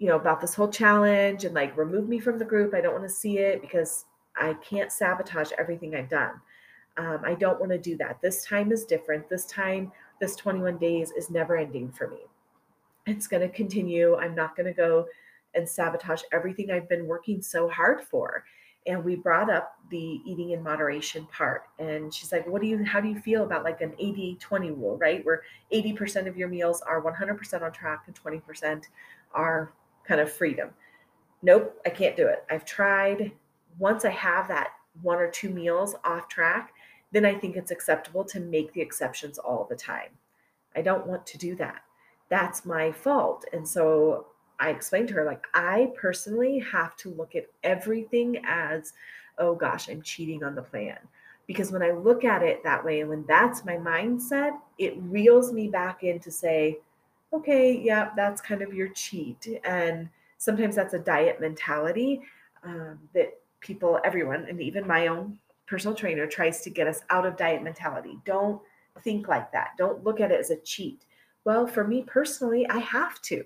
you 0.00 0.08
know, 0.08 0.16
about 0.16 0.40
this 0.40 0.56
whole 0.56 0.66
challenge 0.66 1.44
and 1.44 1.54
like 1.54 1.76
remove 1.76 2.08
me 2.08 2.18
from 2.18 2.40
the 2.40 2.44
group. 2.44 2.74
I 2.74 2.80
don't 2.80 2.94
want 2.94 3.04
to 3.04 3.14
see 3.14 3.38
it 3.38 3.60
because 3.60 4.06
I 4.36 4.54
can't 4.54 4.90
sabotage 4.90 5.52
everything 5.56 5.94
I've 5.94 6.10
done. 6.10 6.40
Um, 6.96 7.20
I 7.24 7.34
don't 7.34 7.60
want 7.60 7.70
to 7.70 7.78
do 7.78 7.96
that. 7.98 8.20
This 8.20 8.44
time 8.44 8.72
is 8.72 8.84
different. 8.84 9.28
This 9.28 9.46
time, 9.46 9.92
this 10.20 10.34
21 10.34 10.78
days 10.78 11.12
is 11.12 11.30
never 11.30 11.56
ending 11.56 11.92
for 11.92 12.08
me. 12.08 12.24
It's 13.06 13.28
going 13.28 13.42
to 13.42 13.48
continue. 13.48 14.16
I'm 14.16 14.34
not 14.34 14.56
going 14.56 14.66
to 14.66 14.72
go 14.72 15.06
and 15.54 15.68
sabotage 15.68 16.22
everything 16.32 16.70
I've 16.70 16.88
been 16.88 17.06
working 17.06 17.40
so 17.40 17.68
hard 17.68 18.02
for. 18.02 18.44
And 18.86 19.04
we 19.04 19.16
brought 19.16 19.50
up 19.50 19.74
the 19.90 20.20
eating 20.24 20.50
in 20.50 20.62
moderation 20.62 21.26
part 21.26 21.62
and 21.80 22.12
she's 22.14 22.30
like 22.30 22.46
what 22.46 22.62
do 22.62 22.68
you 22.68 22.84
how 22.84 23.00
do 23.00 23.08
you 23.08 23.18
feel 23.18 23.42
about 23.42 23.64
like 23.64 23.80
an 23.80 23.92
80 23.98 24.36
20 24.40 24.70
rule 24.72 24.96
right? 24.96 25.24
Where 25.24 25.42
80% 25.72 26.28
of 26.28 26.36
your 26.36 26.48
meals 26.48 26.82
are 26.82 27.02
100% 27.02 27.62
on 27.62 27.72
track 27.72 28.04
and 28.06 28.14
20% 28.14 28.84
are 29.32 29.72
kind 30.06 30.20
of 30.20 30.30
freedom. 30.32 30.70
Nope 31.42 31.76
i 31.84 31.90
can't 31.90 32.16
do 32.16 32.26
it. 32.28 32.44
I've 32.50 32.64
tried. 32.64 33.32
Once 33.78 34.04
i 34.04 34.10
have 34.10 34.46
that 34.48 34.70
one 35.02 35.18
or 35.18 35.30
two 35.30 35.50
meals 35.50 35.94
off 36.04 36.28
track 36.28 36.72
then 37.12 37.26
i 37.26 37.34
think 37.34 37.56
it's 37.56 37.70
acceptable 37.70 38.24
to 38.24 38.40
make 38.40 38.72
the 38.72 38.80
exceptions 38.80 39.38
all 39.38 39.66
the 39.68 39.76
time. 39.76 40.10
I 40.76 40.82
don't 40.82 41.06
want 41.06 41.26
to 41.26 41.38
do 41.38 41.56
that 41.56 41.82
that's 42.28 42.64
my 42.64 42.92
fault 42.92 43.44
and 43.52 43.66
so 43.66 44.26
I 44.58 44.70
explained 44.70 45.08
to 45.08 45.14
her, 45.14 45.24
like, 45.24 45.46
I 45.54 45.92
personally 45.96 46.58
have 46.60 46.96
to 46.96 47.10
look 47.10 47.34
at 47.34 47.46
everything 47.62 48.42
as, 48.46 48.92
oh 49.38 49.54
gosh, 49.54 49.88
I'm 49.88 50.02
cheating 50.02 50.42
on 50.42 50.54
the 50.54 50.62
plan. 50.62 50.98
Because 51.46 51.70
when 51.70 51.82
I 51.82 51.90
look 51.90 52.24
at 52.24 52.42
it 52.42 52.64
that 52.64 52.84
way, 52.84 53.00
and 53.00 53.10
when 53.10 53.24
that's 53.28 53.64
my 53.64 53.76
mindset, 53.76 54.52
it 54.78 54.94
reels 54.98 55.52
me 55.52 55.68
back 55.68 56.02
in 56.02 56.18
to 56.20 56.30
say, 56.30 56.78
okay, 57.32 57.72
yeah, 57.72 58.10
that's 58.16 58.40
kind 58.40 58.62
of 58.62 58.74
your 58.74 58.88
cheat. 58.88 59.46
And 59.64 60.08
sometimes 60.38 60.74
that's 60.74 60.94
a 60.94 60.98
diet 60.98 61.40
mentality 61.40 62.22
um, 62.64 62.98
that 63.14 63.38
people, 63.60 64.00
everyone, 64.04 64.46
and 64.48 64.60
even 64.60 64.86
my 64.86 65.06
own 65.06 65.38
personal 65.66 65.94
trainer 65.94 66.26
tries 66.26 66.62
to 66.62 66.70
get 66.70 66.88
us 66.88 67.02
out 67.10 67.26
of 67.26 67.36
diet 67.36 67.62
mentality. 67.62 68.18
Don't 68.24 68.60
think 69.02 69.28
like 69.28 69.52
that. 69.52 69.70
Don't 69.76 70.02
look 70.02 70.20
at 70.20 70.32
it 70.32 70.40
as 70.40 70.50
a 70.50 70.56
cheat. 70.56 71.02
Well, 71.46 71.68
for 71.68 71.86
me 71.86 72.02
personally, 72.02 72.68
I 72.68 72.78
have 72.78 73.22
to. 73.22 73.44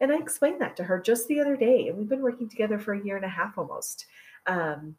And 0.00 0.10
I 0.10 0.16
explained 0.16 0.62
that 0.62 0.74
to 0.76 0.84
her 0.84 0.98
just 0.98 1.28
the 1.28 1.38
other 1.38 1.54
day. 1.54 1.86
And 1.86 1.98
we've 1.98 2.08
been 2.08 2.22
working 2.22 2.48
together 2.48 2.78
for 2.78 2.94
a 2.94 3.04
year 3.04 3.16
and 3.16 3.26
a 3.26 3.28
half 3.28 3.58
almost. 3.58 4.06
Um, 4.46 4.96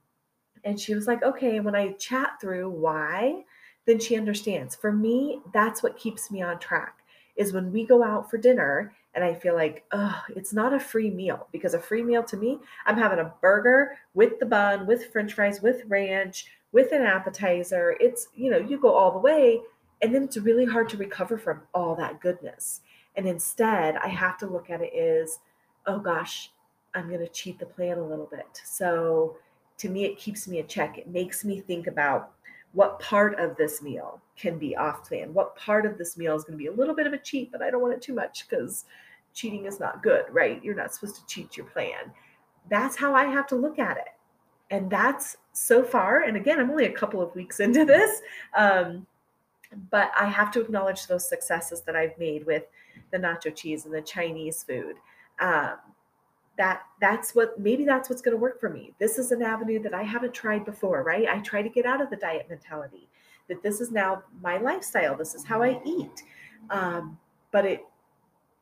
and 0.64 0.80
she 0.80 0.94
was 0.94 1.08
like, 1.08 1.24
okay. 1.24 1.60
when 1.60 1.76
I 1.76 1.94
chat 1.94 2.34
through 2.40 2.70
why, 2.70 3.44
then 3.88 4.00
she 4.00 4.16
understands. 4.16 4.76
For 4.76 4.92
me, 4.92 5.42
that's 5.52 5.82
what 5.82 5.98
keeps 5.98 6.30
me 6.30 6.44
on 6.44 6.60
track 6.60 7.00
is 7.36 7.54
when 7.54 7.72
we 7.72 7.88
go 7.88 8.04
out 8.04 8.30
for 8.30 8.38
dinner 8.38 8.94
and 9.16 9.24
I 9.24 9.34
feel 9.34 9.56
like, 9.56 9.84
oh, 9.92 10.22
it's 10.36 10.54
not 10.54 10.74
a 10.74 10.80
free 10.80 11.10
meal 11.10 11.48
because 11.52 11.74
a 11.74 11.80
free 11.80 12.04
meal 12.04 12.22
to 12.24 12.38
me, 12.38 12.60
I'm 12.86 12.98
having 12.98 13.18
a 13.18 13.34
burger 13.42 13.98
with 14.14 14.40
the 14.40 14.46
bun, 14.46 14.86
with 14.86 15.12
french 15.12 15.34
fries, 15.34 15.64
with 15.64 15.82
ranch, 15.88 16.46
with 16.72 16.92
an 16.92 17.02
appetizer. 17.02 17.98
It's, 18.00 18.28
you 18.36 18.52
know, 18.52 18.60
you 18.60 18.78
go 18.78 18.94
all 18.94 19.12
the 19.12 19.18
way 19.18 19.60
and 20.02 20.14
then 20.14 20.24
it's 20.24 20.38
really 20.38 20.66
hard 20.66 20.90
to 20.90 20.98
recover 20.98 21.38
from 21.38 21.62
all 21.74 21.96
that 21.96 22.20
goodness. 22.20 22.82
And 23.16 23.28
instead, 23.28 23.96
I 23.98 24.08
have 24.08 24.38
to 24.40 24.48
look 24.48 24.70
at 24.70 24.82
it 24.82 24.94
as, 24.94 25.40
oh 25.86 26.00
gosh, 26.00 26.52
I'm 26.96 27.08
going 27.08 27.20
to 27.20 27.28
cheat 27.28 27.60
the 27.60 27.66
plan 27.66 27.98
a 27.98 28.08
little 28.08 28.28
bit. 28.28 28.62
So 28.64 29.38
to 29.78 29.90
me, 29.90 30.06
it 30.06 30.18
keeps 30.18 30.48
me 30.48 30.60
in 30.60 30.68
check. 30.68 30.98
It 30.98 31.08
makes 31.08 31.44
me 31.44 31.60
think 31.60 31.88
about 31.88 32.32
what 32.74 33.00
part 33.00 33.40
of 33.40 33.56
this 33.56 33.82
meal 33.82 34.20
can 34.36 34.58
be 34.58 34.76
off 34.76 35.08
plan. 35.08 35.34
What 35.34 35.56
part 35.56 35.86
of 35.86 35.98
this 35.98 36.18
meal 36.18 36.36
is 36.36 36.44
going 36.44 36.58
to 36.58 36.64
be 36.64 36.68
a 36.68 36.74
little 36.74 36.96
bit 36.96 37.08
of 37.08 37.14
a 37.14 37.18
cheat, 37.18 37.52
but 37.52 37.62
I 37.62 37.70
don't 37.70 37.82
want 37.82 37.94
it 37.94 38.02
too 38.02 38.14
much 38.16 38.48
because 38.50 38.86
cheating 39.34 39.66
is 39.66 39.80
not 39.80 40.04
good, 40.04 40.26
right? 40.32 40.64
You're 40.64 40.76
not 40.76 40.94
supposed 40.94 41.16
to 41.16 41.26
cheat 41.28 41.56
your 41.56 41.68
plan. 41.68 42.12
That's 42.70 42.96
how 42.96 43.14
I 43.14 43.26
have 43.26 43.48
to 43.48 43.56
look 43.56 43.80
at 43.80 43.98
it. 43.98 44.08
And 44.72 44.90
that's 44.90 45.38
so 45.52 45.84
far, 45.84 46.22
and 46.22 46.36
again, 46.36 46.60
I'm 46.60 46.72
only 46.72 46.86
a 46.86 46.92
couple 46.92 47.22
of 47.22 47.36
weeks 47.36 47.60
into 47.60 47.86
this, 47.86 48.22
um, 48.58 49.06
but 49.92 50.12
I 50.20 50.26
have 50.26 50.52
to 50.52 50.62
acknowledge 50.62 51.08
those 51.08 51.28
successes 51.28 51.82
that 51.82 51.96
I've 51.96 52.18
made 52.18 52.46
with 52.46 52.64
the 53.12 53.18
nacho 53.18 53.56
cheese 53.56 53.86
and 53.86 53.94
the 53.94 54.02
Chinese 54.02 54.64
food. 54.64 54.96
Um, 55.40 55.78
that 56.58 56.84
that's 57.02 57.34
what 57.34 57.60
maybe 57.60 57.84
that's 57.84 58.10
what's 58.10 58.22
going 58.22 58.36
to 58.36 58.42
work 58.42 58.60
for 58.60 58.70
me. 58.70 58.94
This 59.00 59.18
is 59.18 59.32
an 59.32 59.42
avenue 59.42 59.82
that 59.82 59.94
I 59.94 60.04
haven't 60.04 60.34
tried 60.34 60.66
before, 60.66 61.04
right? 61.04 61.28
I 61.28 61.40
try 61.40 61.62
to 61.62 61.70
get 61.70 61.86
out 61.86 62.02
of 62.02 62.10
the 62.10 62.16
diet 62.16 62.48
mentality. 62.50 63.08
That 63.48 63.64
this 63.64 63.82
is 63.82 63.92
now 63.92 64.24
my 64.42 64.58
lifestyle. 64.58 65.18
This 65.18 65.34
is 65.36 65.44
how 65.44 65.64
I 65.64 65.82
eat. 65.86 66.24
Um, 66.70 67.18
but 67.52 67.66
it 67.66 67.86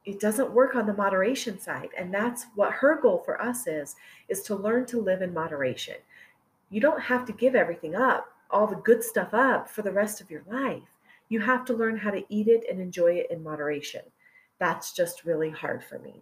it 0.05 0.19
doesn't 0.19 0.51
work 0.51 0.75
on 0.75 0.87
the 0.87 0.93
moderation 0.93 1.59
side, 1.59 1.89
and 1.97 2.13
that's 2.13 2.45
what 2.55 2.71
her 2.71 2.99
goal 2.99 3.21
for 3.23 3.41
us 3.41 3.67
is: 3.67 3.95
is 4.29 4.41
to 4.43 4.55
learn 4.55 4.85
to 4.87 5.01
live 5.01 5.21
in 5.21 5.33
moderation. 5.33 5.97
You 6.69 6.79
don't 6.79 7.01
have 7.01 7.25
to 7.25 7.33
give 7.33 7.55
everything 7.55 7.95
up, 7.95 8.33
all 8.49 8.67
the 8.67 8.77
good 8.77 9.03
stuff 9.03 9.33
up 9.33 9.69
for 9.69 9.81
the 9.81 9.91
rest 9.91 10.21
of 10.21 10.31
your 10.31 10.43
life. 10.47 10.83
You 11.31 11.39
have 11.39 11.65
to 11.65 11.73
learn 11.73 11.97
how 11.97 12.11
to 12.11 12.23
eat 12.29 12.47
it 12.47 12.65
and 12.69 12.79
enjoy 12.79 13.13
it 13.13 13.31
in 13.31 13.41
moderation 13.43 14.01
that's 14.61 14.91
just 14.93 15.25
really 15.25 15.49
hard 15.49 15.83
for 15.83 15.97
me. 15.97 16.21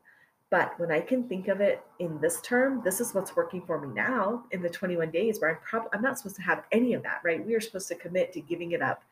But 0.50 0.80
when 0.80 0.92
I 0.92 1.02
can 1.02 1.28
think 1.28 1.50
of 1.50 1.60
it 1.60 1.84
in 2.00 2.20
this 2.22 2.40
term, 2.42 2.82
this 2.86 3.02
is 3.02 3.14
what's 3.14 3.36
working 3.36 3.62
for 3.62 3.80
me 3.80 3.94
now 3.94 4.46
in 4.52 4.62
the 4.62 4.70
21 4.70 5.12
days 5.12 5.40
where 5.40 5.52
I'm 5.52 5.58
probably 5.62 5.90
I'm 5.94 6.02
not 6.02 6.18
supposed 6.18 6.38
to 6.38 6.42
have 6.44 6.64
any 6.72 6.94
of 6.94 7.04
that, 7.04 7.20
right? 7.24 7.46
We 7.46 7.54
are 7.54 7.60
supposed 7.60 7.90
to 7.90 7.96
commit 7.96 8.32
to 8.34 8.40
giving 8.40 8.72
it 8.72 8.82
up 8.82 9.04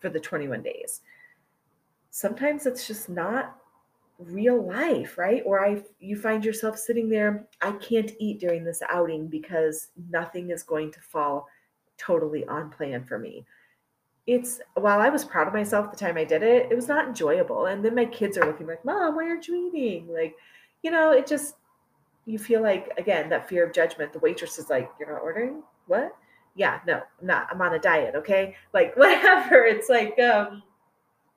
for 0.00 0.10
the 0.10 0.20
21 0.20 0.62
days. 0.62 1.00
Sometimes 2.10 2.66
it's 2.66 2.86
just 2.86 3.08
not 3.08 3.56
real 4.18 4.62
life, 4.64 5.16
right? 5.16 5.42
Or 5.46 5.64
I 5.64 5.82
you 5.98 6.16
find 6.16 6.44
yourself 6.44 6.76
sitting 6.76 7.08
there, 7.08 7.46
I 7.62 7.72
can't 7.72 8.12
eat 8.20 8.38
during 8.38 8.64
this 8.64 8.82
outing 8.90 9.28
because 9.28 9.88
nothing 10.10 10.50
is 10.50 10.62
going 10.62 10.92
to 10.92 11.00
fall 11.00 11.48
totally 11.96 12.44
on 12.46 12.68
plan 12.68 13.02
for 13.02 13.18
me 13.18 13.46
it's 14.26 14.60
while 14.74 15.00
I 15.00 15.10
was 15.10 15.24
proud 15.24 15.46
of 15.48 15.54
myself 15.54 15.90
the 15.90 15.96
time 15.96 16.16
I 16.16 16.24
did 16.24 16.42
it, 16.42 16.70
it 16.70 16.74
was 16.74 16.88
not 16.88 17.06
enjoyable. 17.06 17.66
And 17.66 17.84
then 17.84 17.94
my 17.94 18.06
kids 18.06 18.38
are 18.38 18.46
looking 18.46 18.66
like, 18.66 18.84
Mom, 18.84 19.16
why 19.16 19.24
aren't 19.24 19.48
you 19.48 19.70
eating? 19.72 20.08
Like, 20.12 20.34
you 20.82 20.90
know, 20.90 21.12
it 21.12 21.26
just 21.26 21.56
you 22.26 22.38
feel 22.38 22.62
like 22.62 22.90
again 22.96 23.28
that 23.30 23.48
fear 23.48 23.66
of 23.66 23.74
judgment. 23.74 24.12
The 24.12 24.18
waitress 24.20 24.58
is 24.58 24.70
like, 24.70 24.90
You're 24.98 25.12
not 25.12 25.22
ordering? 25.22 25.62
What? 25.86 26.16
Yeah, 26.56 26.80
no, 26.86 27.02
I'm 27.20 27.26
not. 27.26 27.48
I'm 27.50 27.60
on 27.60 27.74
a 27.74 27.78
diet, 27.78 28.14
okay? 28.16 28.56
Like 28.72 28.96
whatever. 28.96 29.64
It's 29.64 29.88
like 29.88 30.18
um 30.20 30.62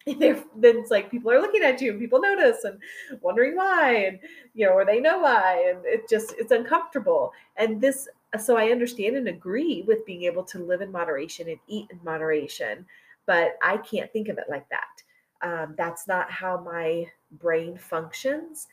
then 0.20 0.46
it's 0.56 0.89
like 0.89 1.12
people 1.12 1.29
are 1.29 1.41
looking 1.41 1.63
at 1.63 1.82
you 1.82 1.91
and 1.91 2.00
people 2.00 2.22
notice 2.22 2.63
and 2.63 2.79
wondering 3.22 3.58
why 3.58 3.94
and 3.94 4.20
you 4.53 4.65
know 4.65 4.72
or 4.72 4.86
they 4.86 5.01
know 5.01 5.20
why 5.20 5.65
and 5.70 5.79
it 5.84 6.08
just 6.10 6.34
it's 6.38 6.53
uncomfortable 6.53 7.34
and 7.58 7.82
this 7.82 8.08
so 8.39 8.57
I 8.57 8.72
understand 8.72 9.15
and 9.15 9.27
agree 9.27 9.84
with 9.88 10.05
being 10.05 10.24
able 10.24 10.43
to 10.43 10.60
live 10.60 10.81
in 10.81 10.91
moderation 10.91 11.48
and 11.48 11.60
eat 11.67 11.88
in 11.89 12.00
moderation, 12.03 12.86
but 13.25 13.57
I 13.62 13.77
can't 13.77 14.12
think 14.12 14.27
of 14.27 14.38
it 14.38 14.46
like 14.50 14.67
that. 14.69 15.01
Um, 15.41 15.75
that's 15.77 16.07
not 16.07 16.29
how 16.31 16.60
my 16.60 17.05
brain 17.31 17.77
functions, 17.77 18.67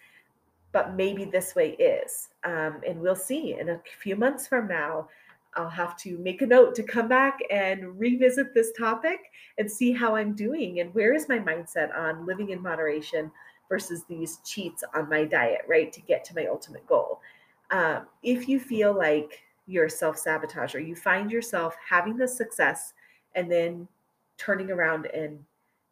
but 0.73 0.95
maybe 0.95 1.25
this 1.25 1.55
way 1.55 1.71
is. 1.73 2.31
Um, 2.43 2.81
and 2.87 3.01
we'll 3.01 3.15
see 3.15 3.57
in 3.59 3.69
a 3.69 3.81
few 4.01 4.17
months 4.17 4.47
from 4.47 4.67
now. 4.67 5.09
I'll 5.57 5.69
have 5.69 5.97
to 5.99 6.19
make 6.19 6.43
a 6.43 6.47
note 6.47 6.75
to 6.75 6.83
come 6.83 7.07
back 7.07 7.39
and 7.49 7.97
revisit 7.97 8.55
this 8.55 8.73
topic 8.77 9.21
and 9.57 9.71
see 9.71 9.93
how 9.93 10.17
I'm 10.17 10.35
doing 10.35 10.81
and 10.81 10.93
where 10.95 11.15
is 11.15 11.29
my 11.29 11.39
mindset 11.39 11.97
on 11.97 12.27
living 12.27 12.51
in 12.51 12.61
moderation 12.61 13.31
versus 13.69 14.03
these 14.09 14.39
cheats 14.45 14.83
on 14.95 15.09
my 15.09 15.25
diet, 15.25 15.61
right? 15.69 15.93
To 15.93 16.01
get 16.03 16.25
to 16.25 16.35
my 16.35 16.47
ultimate 16.47 16.85
goal. 16.89 17.21
Um, 17.71 18.07
if 18.25 18.49
you 18.49 18.59
feel 18.59 18.97
like 18.97 19.44
you're 19.67 19.87
a 19.87 19.91
self 19.91 20.23
sabotager. 20.23 20.87
You 20.87 20.95
find 20.95 21.31
yourself 21.31 21.77
having 21.89 22.17
the 22.17 22.29
success 22.29 22.93
and 23.35 23.51
then 23.51 23.89
turning 24.37 24.71
around 24.71 25.07
and 25.07 25.39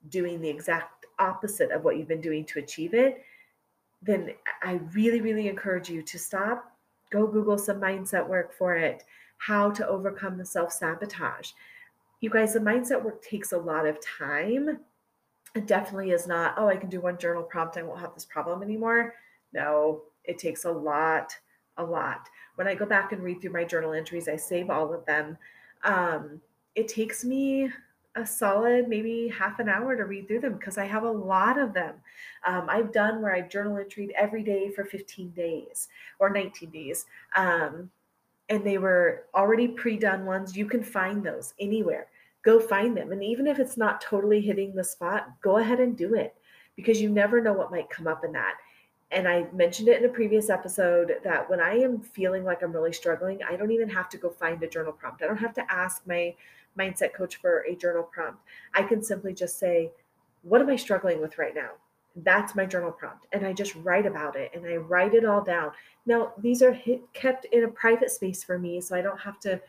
doing 0.09 0.41
the 0.41 0.49
exact 0.49 1.07
opposite 1.19 1.71
of 1.71 1.85
what 1.85 1.97
you've 1.97 2.09
been 2.09 2.21
doing 2.21 2.45
to 2.45 2.59
achieve 2.59 2.95
it. 2.95 3.23
then 4.03 4.33
I 4.63 4.81
really, 4.93 5.21
really 5.21 5.49
encourage 5.49 5.89
you 5.89 6.03
to 6.03 6.19
stop, 6.19 6.77
go 7.11 7.27
Google 7.27 7.57
some 7.57 7.81
mindset 7.81 8.27
work 8.27 8.53
for 8.53 8.77
it, 8.77 9.05
how 9.39 9.71
to 9.71 9.87
overcome 9.87 10.37
the 10.37 10.45
self 10.45 10.73
sabotage. 10.73 11.51
You 12.21 12.31
guys, 12.31 12.55
the 12.55 12.61
mindset 12.61 13.03
work 13.03 13.23
takes 13.23 13.53
a 13.53 13.59
lot 13.59 13.87
of 13.87 13.99
time. 14.01 14.81
It 15.55 15.67
definitely 15.67 16.11
is 16.11 16.27
not, 16.27 16.55
oh, 16.57 16.69
I 16.69 16.77
can 16.77 16.89
do 16.89 17.01
one 17.01 17.19
journal 17.19 17.43
prompt, 17.43 17.77
I 17.77 17.83
won't 17.83 18.01
have 18.01 18.15
this 18.15 18.25
problem 18.25 18.63
anymore. 18.63 19.15
No, 19.53 20.03
it 20.25 20.39
takes 20.39 20.65
a 20.65 20.71
lot, 20.71 21.37
a 21.77 21.85
lot. 21.85 22.29
When 22.57 22.69
I 22.69 22.75
go 22.75 22.87
back 22.87 23.13
and 23.13 23.23
read 23.23 23.41
through 23.41 23.53
my 23.53 23.65
journal 23.65 23.93
entries, 23.93 24.29
I 24.29 24.37
save 24.37 24.71
all 24.71 24.93
of 24.93 25.05
them. 25.07 25.37
Um, 25.85 26.41
it 26.75 26.89
takes 26.89 27.25
me 27.25 27.71
a 28.15 28.27
solid 28.27 28.89
maybe 28.89 29.29
half 29.29 29.59
an 29.59 29.69
hour 29.69 29.97
to 29.97 30.05
read 30.05 30.29
through 30.29 30.41
them 30.41 30.55
because 30.55 30.77
I 30.77 30.85
have 30.85 31.05
a 31.05 31.11
lot 31.11 31.59
of 31.59 31.73
them. 31.73 31.95
Um, 32.47 32.67
I've 32.69 32.93
done 32.93 33.23
where 33.23 33.35
I've 33.35 33.49
journal 33.49 33.79
entered 33.79 34.13
every 34.17 34.43
day 34.43 34.71
for 34.71 34.85
15 34.85 35.31
days 35.31 35.89
or 36.19 36.29
19 36.29 36.71
days. 36.71 37.07
Um, 37.35 37.91
and 38.49 38.65
they 38.65 38.77
were 38.77 39.25
already 39.35 39.69
pre 39.69 39.97
done 39.97 40.27
ones. 40.27 40.57
You 40.57 40.67
can 40.67 40.83
find 40.83 41.25
those 41.25 41.55
anywhere. 41.59 42.09
Go 42.45 42.61
find 42.61 42.97
them. 42.97 43.13
And 43.13 43.23
even 43.23 43.47
if 43.47 43.59
it's 43.59 43.77
not 43.77 44.01
totally 44.01 44.41
hitting 44.41 44.75
the 44.75 44.85
spot, 44.85 45.29
go 45.43 45.59
ahead 45.59 45.81
and 45.81 45.97
do 45.97 46.15
it 46.15 46.35
because 46.77 47.01
you 47.01 47.09
never 47.09 47.41
know 47.41 47.53
what 47.53 47.71
might 47.71 47.89
come 47.89 48.07
up 48.07 48.25
in 48.25 48.33
that. 48.33 48.55
And 49.13 49.29
I 49.29 49.47
mentioned 49.53 49.89
it 49.89 50.03
in 50.03 50.09
a 50.09 50.13
previous 50.13 50.49
episode 50.49 51.17
that 51.23 51.49
when 51.51 51.61
I 51.61 51.75
am 51.75 52.01
feeling 52.01 52.45
like 52.45 52.63
I'm 52.63 52.73
really 52.73 52.95
struggling, 52.95 53.41
I 53.43 53.57
don't 53.57 53.71
even 53.71 53.89
have 53.91 54.09
to 54.11 54.17
go 54.17 54.31
find 54.31 54.63
a 54.63 54.67
journal 54.67 54.93
prompt. 54.93 55.23
I 55.23 55.27
don't 55.27 55.37
have 55.37 55.55
to 55.55 55.73
ask 55.73 56.07
my 56.07 56.35
mindset 56.79 57.13
coach 57.13 57.37
for 57.37 57.61
a 57.69 57.77
journal 57.77 58.03
prompt. 58.03 58.41
I 58.75 58.83
can 58.83 59.03
simply 59.03 59.35
just 59.35 59.59
say, 59.59 59.91
What 60.43 60.63
am 60.63 60.71
I 60.71 60.77
struggling 60.77 61.21
with 61.21 61.37
right 61.37 61.55
now? 61.55 61.71
That's 62.17 62.55
my 62.55 62.65
journal 62.65 62.91
prompt. 62.91 63.27
And 63.33 63.47
I 63.47 63.53
just 63.53 63.75
write 63.77 64.07
about 64.07 64.37
it 64.37 64.51
and 64.55 64.67
I 64.67 64.77
write 64.77 65.15
it 65.15 65.25
all 65.25 65.43
down. 65.43 65.73
Now, 66.07 66.33
these 66.39 66.63
are 66.63 66.77
kept 67.13 67.45
in 67.47 67.65
a 67.65 67.69
private 67.69 68.11
space 68.11 68.43
for 68.43 68.59
me, 68.59 68.81
so 68.81 68.97
I 68.97 69.03
don't 69.03 69.21
have 69.21 69.39
to. 69.41 69.61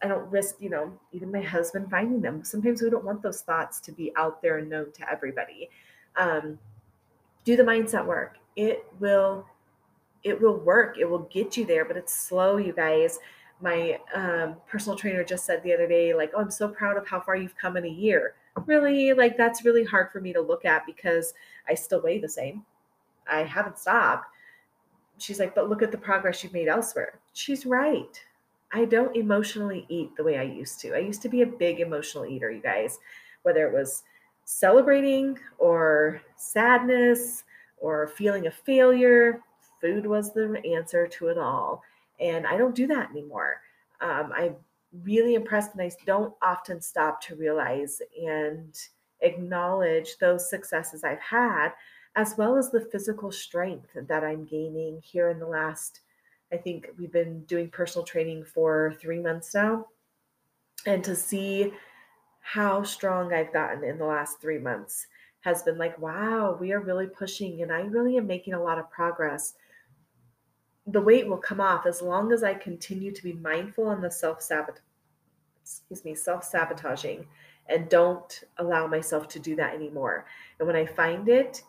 I 0.00 0.06
don't 0.06 0.30
risk, 0.30 0.56
you 0.60 0.70
know, 0.70 0.92
even 1.10 1.32
my 1.32 1.42
husband 1.42 1.90
finding 1.90 2.20
them. 2.20 2.44
Sometimes 2.44 2.82
we 2.82 2.88
don't 2.88 3.04
want 3.04 3.20
those 3.20 3.40
thoughts 3.40 3.80
to 3.80 3.90
be 3.90 4.12
out 4.14 4.40
there 4.40 4.58
and 4.58 4.70
known 4.70 4.92
to 4.92 5.10
everybody. 5.10 5.70
Um, 6.14 6.60
do 7.44 7.56
the 7.56 7.64
mindset 7.64 8.06
work. 8.06 8.38
It 8.56 8.84
will, 9.00 9.46
it 10.24 10.40
will 10.40 10.58
work. 10.58 10.98
It 10.98 11.08
will 11.08 11.28
get 11.30 11.56
you 11.56 11.64
there, 11.64 11.84
but 11.84 11.96
it's 11.96 12.14
slow, 12.14 12.56
you 12.56 12.72
guys 12.72 13.18
my 13.62 13.98
um, 14.12 14.56
personal 14.68 14.98
trainer 14.98 15.22
just 15.22 15.46
said 15.46 15.62
the 15.62 15.72
other 15.72 15.86
day, 15.86 16.12
like, 16.12 16.32
oh, 16.34 16.40
I'm 16.40 16.50
so 16.50 16.68
proud 16.68 16.96
of 16.96 17.06
how 17.06 17.20
far 17.20 17.36
you've 17.36 17.56
come 17.56 17.76
in 17.76 17.84
a 17.84 17.88
year. 17.88 18.34
Really, 18.66 19.12
like, 19.12 19.36
that's 19.36 19.64
really 19.64 19.84
hard 19.84 20.10
for 20.10 20.20
me 20.20 20.32
to 20.32 20.40
look 20.40 20.64
at 20.64 20.84
because 20.84 21.32
I 21.68 21.74
still 21.74 22.02
weigh 22.02 22.18
the 22.18 22.28
same. 22.28 22.64
I 23.30 23.44
haven't 23.44 23.78
stopped. 23.78 24.26
She's 25.16 25.38
like, 25.38 25.54
but 25.54 25.68
look 25.68 25.80
at 25.80 25.92
the 25.92 25.98
progress 25.98 26.42
you've 26.42 26.52
made 26.52 26.68
elsewhere. 26.68 27.20
She's 27.32 27.64
right. 27.64 28.20
I 28.72 28.84
don't 28.84 29.16
emotionally 29.16 29.86
eat 29.88 30.16
the 30.16 30.24
way 30.24 30.38
I 30.38 30.42
used 30.42 30.80
to. 30.80 30.94
I 30.94 30.98
used 30.98 31.22
to 31.22 31.28
be 31.28 31.42
a 31.42 31.46
big 31.46 31.80
emotional 31.80 32.26
eater, 32.26 32.50
you 32.50 32.60
guys, 32.60 32.98
whether 33.42 33.66
it 33.66 33.72
was 33.72 34.02
celebrating 34.44 35.38
or 35.58 36.20
sadness 36.36 37.44
or 37.82 38.06
feeling 38.06 38.46
a 38.46 38.50
failure, 38.50 39.40
food 39.80 40.06
was 40.06 40.32
the 40.32 40.62
answer 40.64 41.06
to 41.08 41.26
it 41.26 41.36
all. 41.36 41.82
And 42.20 42.46
I 42.46 42.56
don't 42.56 42.74
do 42.74 42.86
that 42.86 43.10
anymore. 43.10 43.60
Um, 44.00 44.32
I'm 44.34 44.56
really 45.02 45.34
impressed, 45.34 45.72
and 45.72 45.82
I 45.82 45.90
don't 46.06 46.32
often 46.40 46.80
stop 46.80 47.20
to 47.22 47.34
realize 47.34 48.00
and 48.24 48.72
acknowledge 49.20 50.16
those 50.18 50.48
successes 50.48 51.02
I've 51.02 51.20
had, 51.20 51.70
as 52.14 52.34
well 52.38 52.56
as 52.56 52.70
the 52.70 52.88
physical 52.92 53.32
strength 53.32 53.90
that 53.94 54.22
I'm 54.22 54.44
gaining 54.44 55.00
here 55.02 55.30
in 55.30 55.38
the 55.38 55.46
last. 55.46 56.00
I 56.52 56.58
think 56.58 56.88
we've 56.98 57.12
been 57.12 57.44
doing 57.44 57.68
personal 57.68 58.04
training 58.04 58.44
for 58.44 58.94
three 59.00 59.18
months 59.18 59.54
now. 59.54 59.86
And 60.86 61.02
to 61.04 61.16
see 61.16 61.72
how 62.40 62.82
strong 62.82 63.32
I've 63.32 63.52
gotten 63.52 63.82
in 63.84 63.98
the 63.98 64.04
last 64.04 64.40
three 64.40 64.58
months 64.58 65.06
has 65.42 65.62
been 65.62 65.78
like, 65.78 65.98
wow, 65.98 66.56
we 66.58 66.72
are 66.72 66.80
really 66.80 67.06
pushing, 67.06 67.62
and 67.62 67.72
I 67.72 67.82
really 67.82 68.16
am 68.16 68.26
making 68.26 68.54
a 68.54 68.62
lot 68.62 68.78
of 68.78 68.90
progress 68.90 69.54
the 70.86 71.00
weight 71.00 71.28
will 71.28 71.38
come 71.38 71.60
off 71.60 71.86
as 71.86 72.02
long 72.02 72.32
as 72.32 72.42
I 72.42 72.54
continue 72.54 73.12
to 73.12 73.22
be 73.22 73.34
mindful 73.34 73.86
on 73.86 74.00
the 74.00 74.10
self 74.10 74.42
sabotage, 74.42 74.80
excuse 75.62 76.04
me, 76.04 76.14
self 76.14 76.44
sabotaging, 76.44 77.26
and 77.68 77.88
don't 77.88 78.42
allow 78.58 78.86
myself 78.86 79.28
to 79.28 79.38
do 79.38 79.54
that 79.56 79.74
anymore. 79.74 80.26
And 80.58 80.66
when 80.66 80.76
I 80.76 80.86
find 80.86 81.28
it, 81.28 81.62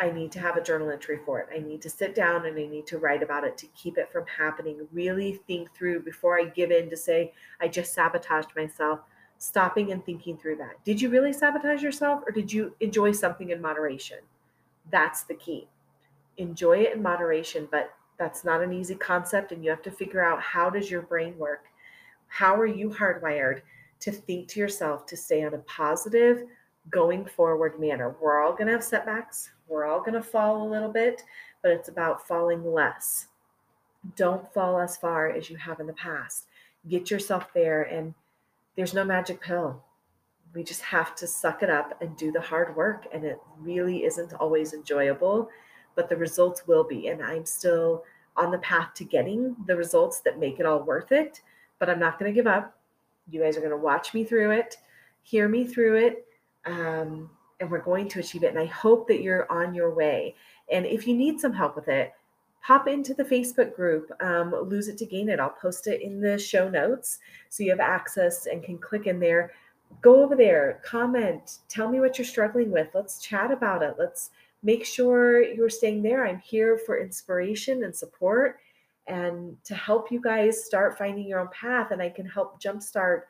I 0.00 0.10
need 0.10 0.32
to 0.32 0.40
have 0.40 0.56
a 0.56 0.62
journal 0.62 0.90
entry 0.90 1.20
for 1.24 1.40
it. 1.40 1.48
I 1.54 1.60
need 1.60 1.82
to 1.82 1.90
sit 1.90 2.14
down 2.14 2.46
and 2.46 2.58
I 2.58 2.66
need 2.66 2.86
to 2.86 2.98
write 2.98 3.22
about 3.22 3.44
it 3.44 3.58
to 3.58 3.66
keep 3.68 3.98
it 3.98 4.10
from 4.10 4.24
happening. 4.26 4.88
Really 4.92 5.34
think 5.46 5.72
through 5.74 6.02
before 6.02 6.40
I 6.40 6.44
give 6.44 6.70
in 6.70 6.88
to 6.90 6.96
say, 6.96 7.34
I 7.60 7.68
just 7.68 7.92
sabotaged 7.92 8.56
myself. 8.56 9.00
Stopping 9.42 9.90
and 9.90 10.04
thinking 10.04 10.36
through 10.36 10.56
that. 10.56 10.84
Did 10.84 11.00
you 11.00 11.08
really 11.08 11.32
sabotage 11.32 11.82
yourself 11.82 12.22
or 12.26 12.30
did 12.30 12.52
you 12.52 12.76
enjoy 12.80 13.12
something 13.12 13.48
in 13.48 13.62
moderation? 13.62 14.18
That's 14.90 15.22
the 15.22 15.34
key. 15.34 15.66
Enjoy 16.36 16.76
it 16.80 16.94
in 16.94 17.02
moderation, 17.02 17.66
but 17.70 17.94
that's 18.18 18.44
not 18.44 18.62
an 18.62 18.70
easy 18.70 18.94
concept 18.94 19.50
and 19.50 19.64
you 19.64 19.70
have 19.70 19.80
to 19.80 19.90
figure 19.90 20.22
out 20.22 20.42
how 20.42 20.68
does 20.68 20.90
your 20.90 21.00
brain 21.00 21.38
work? 21.38 21.64
How 22.28 22.54
are 22.54 22.66
you 22.66 22.90
hardwired 22.90 23.62
to 24.00 24.12
think 24.12 24.46
to 24.48 24.60
yourself 24.60 25.06
to 25.06 25.16
stay 25.16 25.42
on 25.42 25.54
a 25.54 25.58
positive 25.60 26.44
going 26.90 27.24
forward 27.24 27.80
manner? 27.80 28.14
We're 28.20 28.42
all 28.44 28.52
going 28.52 28.66
to 28.66 28.74
have 28.74 28.84
setbacks. 28.84 29.52
We're 29.68 29.86
all 29.86 30.00
going 30.00 30.12
to 30.12 30.22
fall 30.22 30.62
a 30.62 30.70
little 30.70 30.92
bit, 30.92 31.22
but 31.62 31.72
it's 31.72 31.88
about 31.88 32.28
falling 32.28 32.62
less. 32.62 33.28
Don't 34.16 34.52
fall 34.52 34.78
as 34.78 34.98
far 34.98 35.30
as 35.30 35.48
you 35.48 35.56
have 35.56 35.80
in 35.80 35.86
the 35.86 35.94
past. 35.94 36.44
Get 36.90 37.10
yourself 37.10 37.46
there 37.54 37.84
and 37.84 38.12
there's 38.76 38.94
no 38.94 39.04
magic 39.04 39.40
pill. 39.40 39.82
We 40.54 40.64
just 40.64 40.82
have 40.82 41.14
to 41.16 41.26
suck 41.26 41.62
it 41.62 41.70
up 41.70 42.00
and 42.02 42.16
do 42.16 42.32
the 42.32 42.40
hard 42.40 42.74
work 42.74 43.06
and 43.12 43.24
it 43.24 43.38
really 43.58 44.04
isn't 44.04 44.32
always 44.34 44.72
enjoyable 44.72 45.48
but 45.94 46.08
the 46.08 46.16
results 46.16 46.66
will 46.66 46.84
be. 46.84 47.08
And 47.08 47.22
I'm 47.22 47.44
still 47.44 48.04
on 48.36 48.50
the 48.50 48.58
path 48.58 48.94
to 48.94 49.04
getting 49.04 49.56
the 49.66 49.76
results 49.76 50.20
that 50.20 50.38
make 50.38 50.60
it 50.60 50.66
all 50.66 50.82
worth 50.82 51.12
it. 51.12 51.40
But 51.78 51.90
I'm 51.90 51.98
not 51.98 52.18
going 52.18 52.32
to 52.32 52.34
give 52.34 52.46
up. 52.46 52.78
You 53.30 53.42
guys 53.42 53.56
are 53.56 53.60
going 53.60 53.70
to 53.70 53.76
watch 53.76 54.14
me 54.14 54.24
through 54.24 54.52
it, 54.52 54.76
hear 55.22 55.48
me 55.48 55.66
through 55.66 55.96
it, 55.96 56.26
um, 56.66 57.30
and 57.60 57.70
we're 57.70 57.82
going 57.82 58.08
to 58.08 58.20
achieve 58.20 58.42
it. 58.42 58.48
And 58.50 58.58
I 58.58 58.64
hope 58.64 59.06
that 59.08 59.22
you're 59.22 59.50
on 59.52 59.74
your 59.74 59.94
way. 59.94 60.34
And 60.72 60.86
if 60.86 61.06
you 61.06 61.14
need 61.14 61.38
some 61.38 61.52
help 61.52 61.76
with 61.76 61.88
it, 61.88 62.12
pop 62.62 62.88
into 62.88 63.14
the 63.14 63.24
Facebook 63.24 63.74
group, 63.74 64.10
um, 64.20 64.54
Lose 64.68 64.88
It 64.88 64.98
to 64.98 65.06
Gain 65.06 65.28
It. 65.28 65.40
I'll 65.40 65.50
post 65.50 65.86
it 65.86 66.02
in 66.02 66.20
the 66.20 66.38
show 66.38 66.68
notes 66.68 67.18
so 67.48 67.62
you 67.62 67.70
have 67.70 67.80
access 67.80 68.46
and 68.46 68.62
can 68.62 68.78
click 68.78 69.06
in 69.06 69.18
there. 69.18 69.52
Go 70.02 70.22
over 70.22 70.36
there, 70.36 70.80
comment, 70.84 71.58
tell 71.68 71.88
me 71.88 72.00
what 72.00 72.16
you're 72.18 72.24
struggling 72.24 72.70
with. 72.70 72.88
Let's 72.94 73.20
chat 73.20 73.50
about 73.50 73.82
it. 73.82 73.94
Let's 73.98 74.30
make 74.62 74.84
sure 74.84 75.42
you're 75.42 75.70
staying 75.70 76.02
there. 76.02 76.26
I'm 76.26 76.38
here 76.38 76.78
for 76.78 77.00
inspiration 77.00 77.84
and 77.84 77.94
support 77.94 78.60
and 79.06 79.56
to 79.64 79.74
help 79.74 80.12
you 80.12 80.20
guys 80.20 80.64
start 80.64 80.96
finding 80.96 81.26
your 81.26 81.40
own 81.40 81.48
path. 81.48 81.90
And 81.90 82.00
I 82.00 82.10
can 82.10 82.26
help 82.26 82.62
jumpstart 82.62 83.22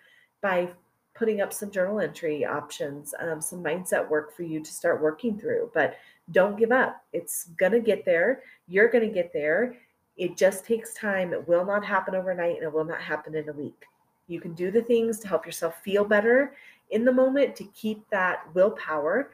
by 0.43 0.71
putting 1.15 1.41
up 1.41 1.53
some 1.53 1.71
journal 1.71 2.01
entry 2.01 2.45
options, 2.45 3.15
um, 3.21 3.41
some 3.41 3.63
mindset 3.63 4.09
work 4.09 4.35
for 4.35 4.43
you 4.43 4.63
to 4.63 4.73
start 4.73 5.03
working 5.03 5.39
through. 5.39 5.71
But 5.75 5.97
don't 6.31 6.59
give 6.59 6.73
up. 6.73 7.03
It's 7.13 7.47
going 7.59 7.73
to 7.73 7.81
get 7.81 8.05
there. 8.05 8.43
You're 8.69 8.89
going 8.89 9.07
to 9.07 9.15
get 9.15 9.33
there. 9.33 9.77
It 10.17 10.37
just 10.37 10.65
takes 10.65 10.95
time. 10.95 11.33
It 11.33 11.49
will 11.49 11.65
not 11.65 11.85
happen 11.85 12.15
overnight 12.15 12.57
and 12.57 12.65
it 12.65 12.73
will 12.73 12.85
not 12.85 13.01
happen 13.01 13.35
in 13.35 13.49
a 13.49 13.53
week. 13.53 13.85
You 14.29 14.41
can 14.41 14.55
do 14.55 14.71
the 14.71 14.83
things 14.83 15.19
to 15.21 15.29
help 15.29 15.45
yourself 15.45 15.83
feel 15.83 16.05
better 16.05 16.55
in 16.91 17.05
the 17.05 17.13
moment 17.13 17.57
to 17.57 17.65
keep 17.65 18.09
that 18.11 18.43
willpower 18.55 19.31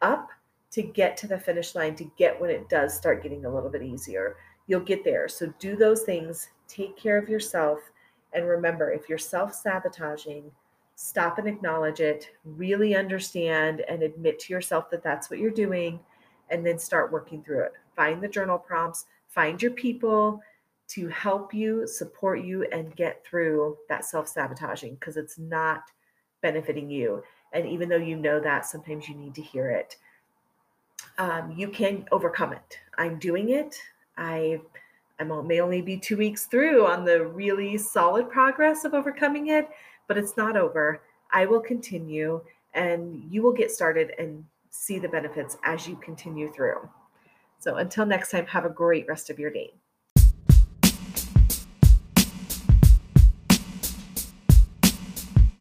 up 0.00 0.30
to 0.72 0.82
get 0.82 1.16
to 1.18 1.28
the 1.28 1.38
finish 1.38 1.74
line, 1.74 1.94
to 1.94 2.10
get 2.16 2.40
when 2.40 2.50
it 2.50 2.68
does 2.68 2.94
start 2.94 3.22
getting 3.22 3.44
a 3.44 3.54
little 3.54 3.70
bit 3.70 3.82
easier. 3.82 4.36
You'll 4.66 4.80
get 4.80 5.04
there. 5.04 5.28
So 5.28 5.52
do 5.58 5.76
those 5.76 6.02
things, 6.02 6.48
take 6.66 6.96
care 6.96 7.18
of 7.18 7.28
yourself. 7.28 7.78
And 8.32 8.48
remember, 8.48 8.90
if 8.90 9.08
you're 9.08 9.18
self 9.18 9.54
sabotaging, 9.54 10.50
stop 10.94 11.38
and 11.38 11.48
acknowledge 11.48 12.00
it, 12.00 12.30
really 12.44 12.94
understand 12.94 13.80
and 13.88 14.02
admit 14.02 14.38
to 14.40 14.52
yourself 14.52 14.90
that 14.90 15.02
that's 15.02 15.30
what 15.30 15.38
you're 15.38 15.50
doing, 15.50 16.00
and 16.50 16.64
then 16.64 16.78
start 16.78 17.12
working 17.12 17.42
through 17.42 17.64
it. 17.64 17.72
Find 17.96 18.22
the 18.22 18.28
journal 18.28 18.58
prompts, 18.58 19.06
find 19.28 19.60
your 19.60 19.72
people 19.72 20.40
to 20.88 21.08
help 21.08 21.54
you, 21.54 21.86
support 21.86 22.42
you, 22.42 22.64
and 22.72 22.94
get 22.96 23.24
through 23.24 23.76
that 23.88 24.04
self 24.04 24.28
sabotaging 24.28 24.94
because 24.94 25.16
it's 25.16 25.38
not 25.38 25.82
benefiting 26.42 26.90
you. 26.90 27.22
And 27.52 27.66
even 27.66 27.88
though 27.88 27.96
you 27.96 28.16
know 28.16 28.40
that, 28.40 28.66
sometimes 28.66 29.08
you 29.08 29.14
need 29.14 29.34
to 29.34 29.42
hear 29.42 29.70
it 29.70 29.96
um, 31.18 31.52
you 31.56 31.68
can 31.68 32.06
overcome 32.12 32.52
it. 32.52 32.78
I'm 32.98 33.18
doing 33.18 33.50
it. 33.50 33.76
I 34.16 34.60
I 35.18 35.24
may 35.24 35.60
only 35.60 35.82
be 35.82 35.96
two 35.96 36.16
weeks 36.16 36.46
through 36.46 36.86
on 36.86 37.04
the 37.04 37.26
really 37.26 37.78
solid 37.78 38.28
progress 38.28 38.84
of 38.84 38.94
overcoming 38.94 39.48
it, 39.48 39.68
but 40.12 40.22
it's 40.22 40.36
not 40.36 40.58
over. 40.58 41.00
I 41.32 41.46
will 41.46 41.60
continue, 41.60 42.42
and 42.74 43.24
you 43.30 43.40
will 43.40 43.54
get 43.54 43.70
started 43.70 44.12
and 44.18 44.44
see 44.68 44.98
the 44.98 45.08
benefits 45.08 45.56
as 45.64 45.88
you 45.88 45.96
continue 45.96 46.52
through. 46.52 46.86
So 47.60 47.76
until 47.76 48.04
next 48.04 48.30
time, 48.30 48.44
have 48.44 48.66
a 48.66 48.68
great 48.68 49.08
rest 49.08 49.30
of 49.30 49.38
your 49.38 49.50
day. 49.50 49.72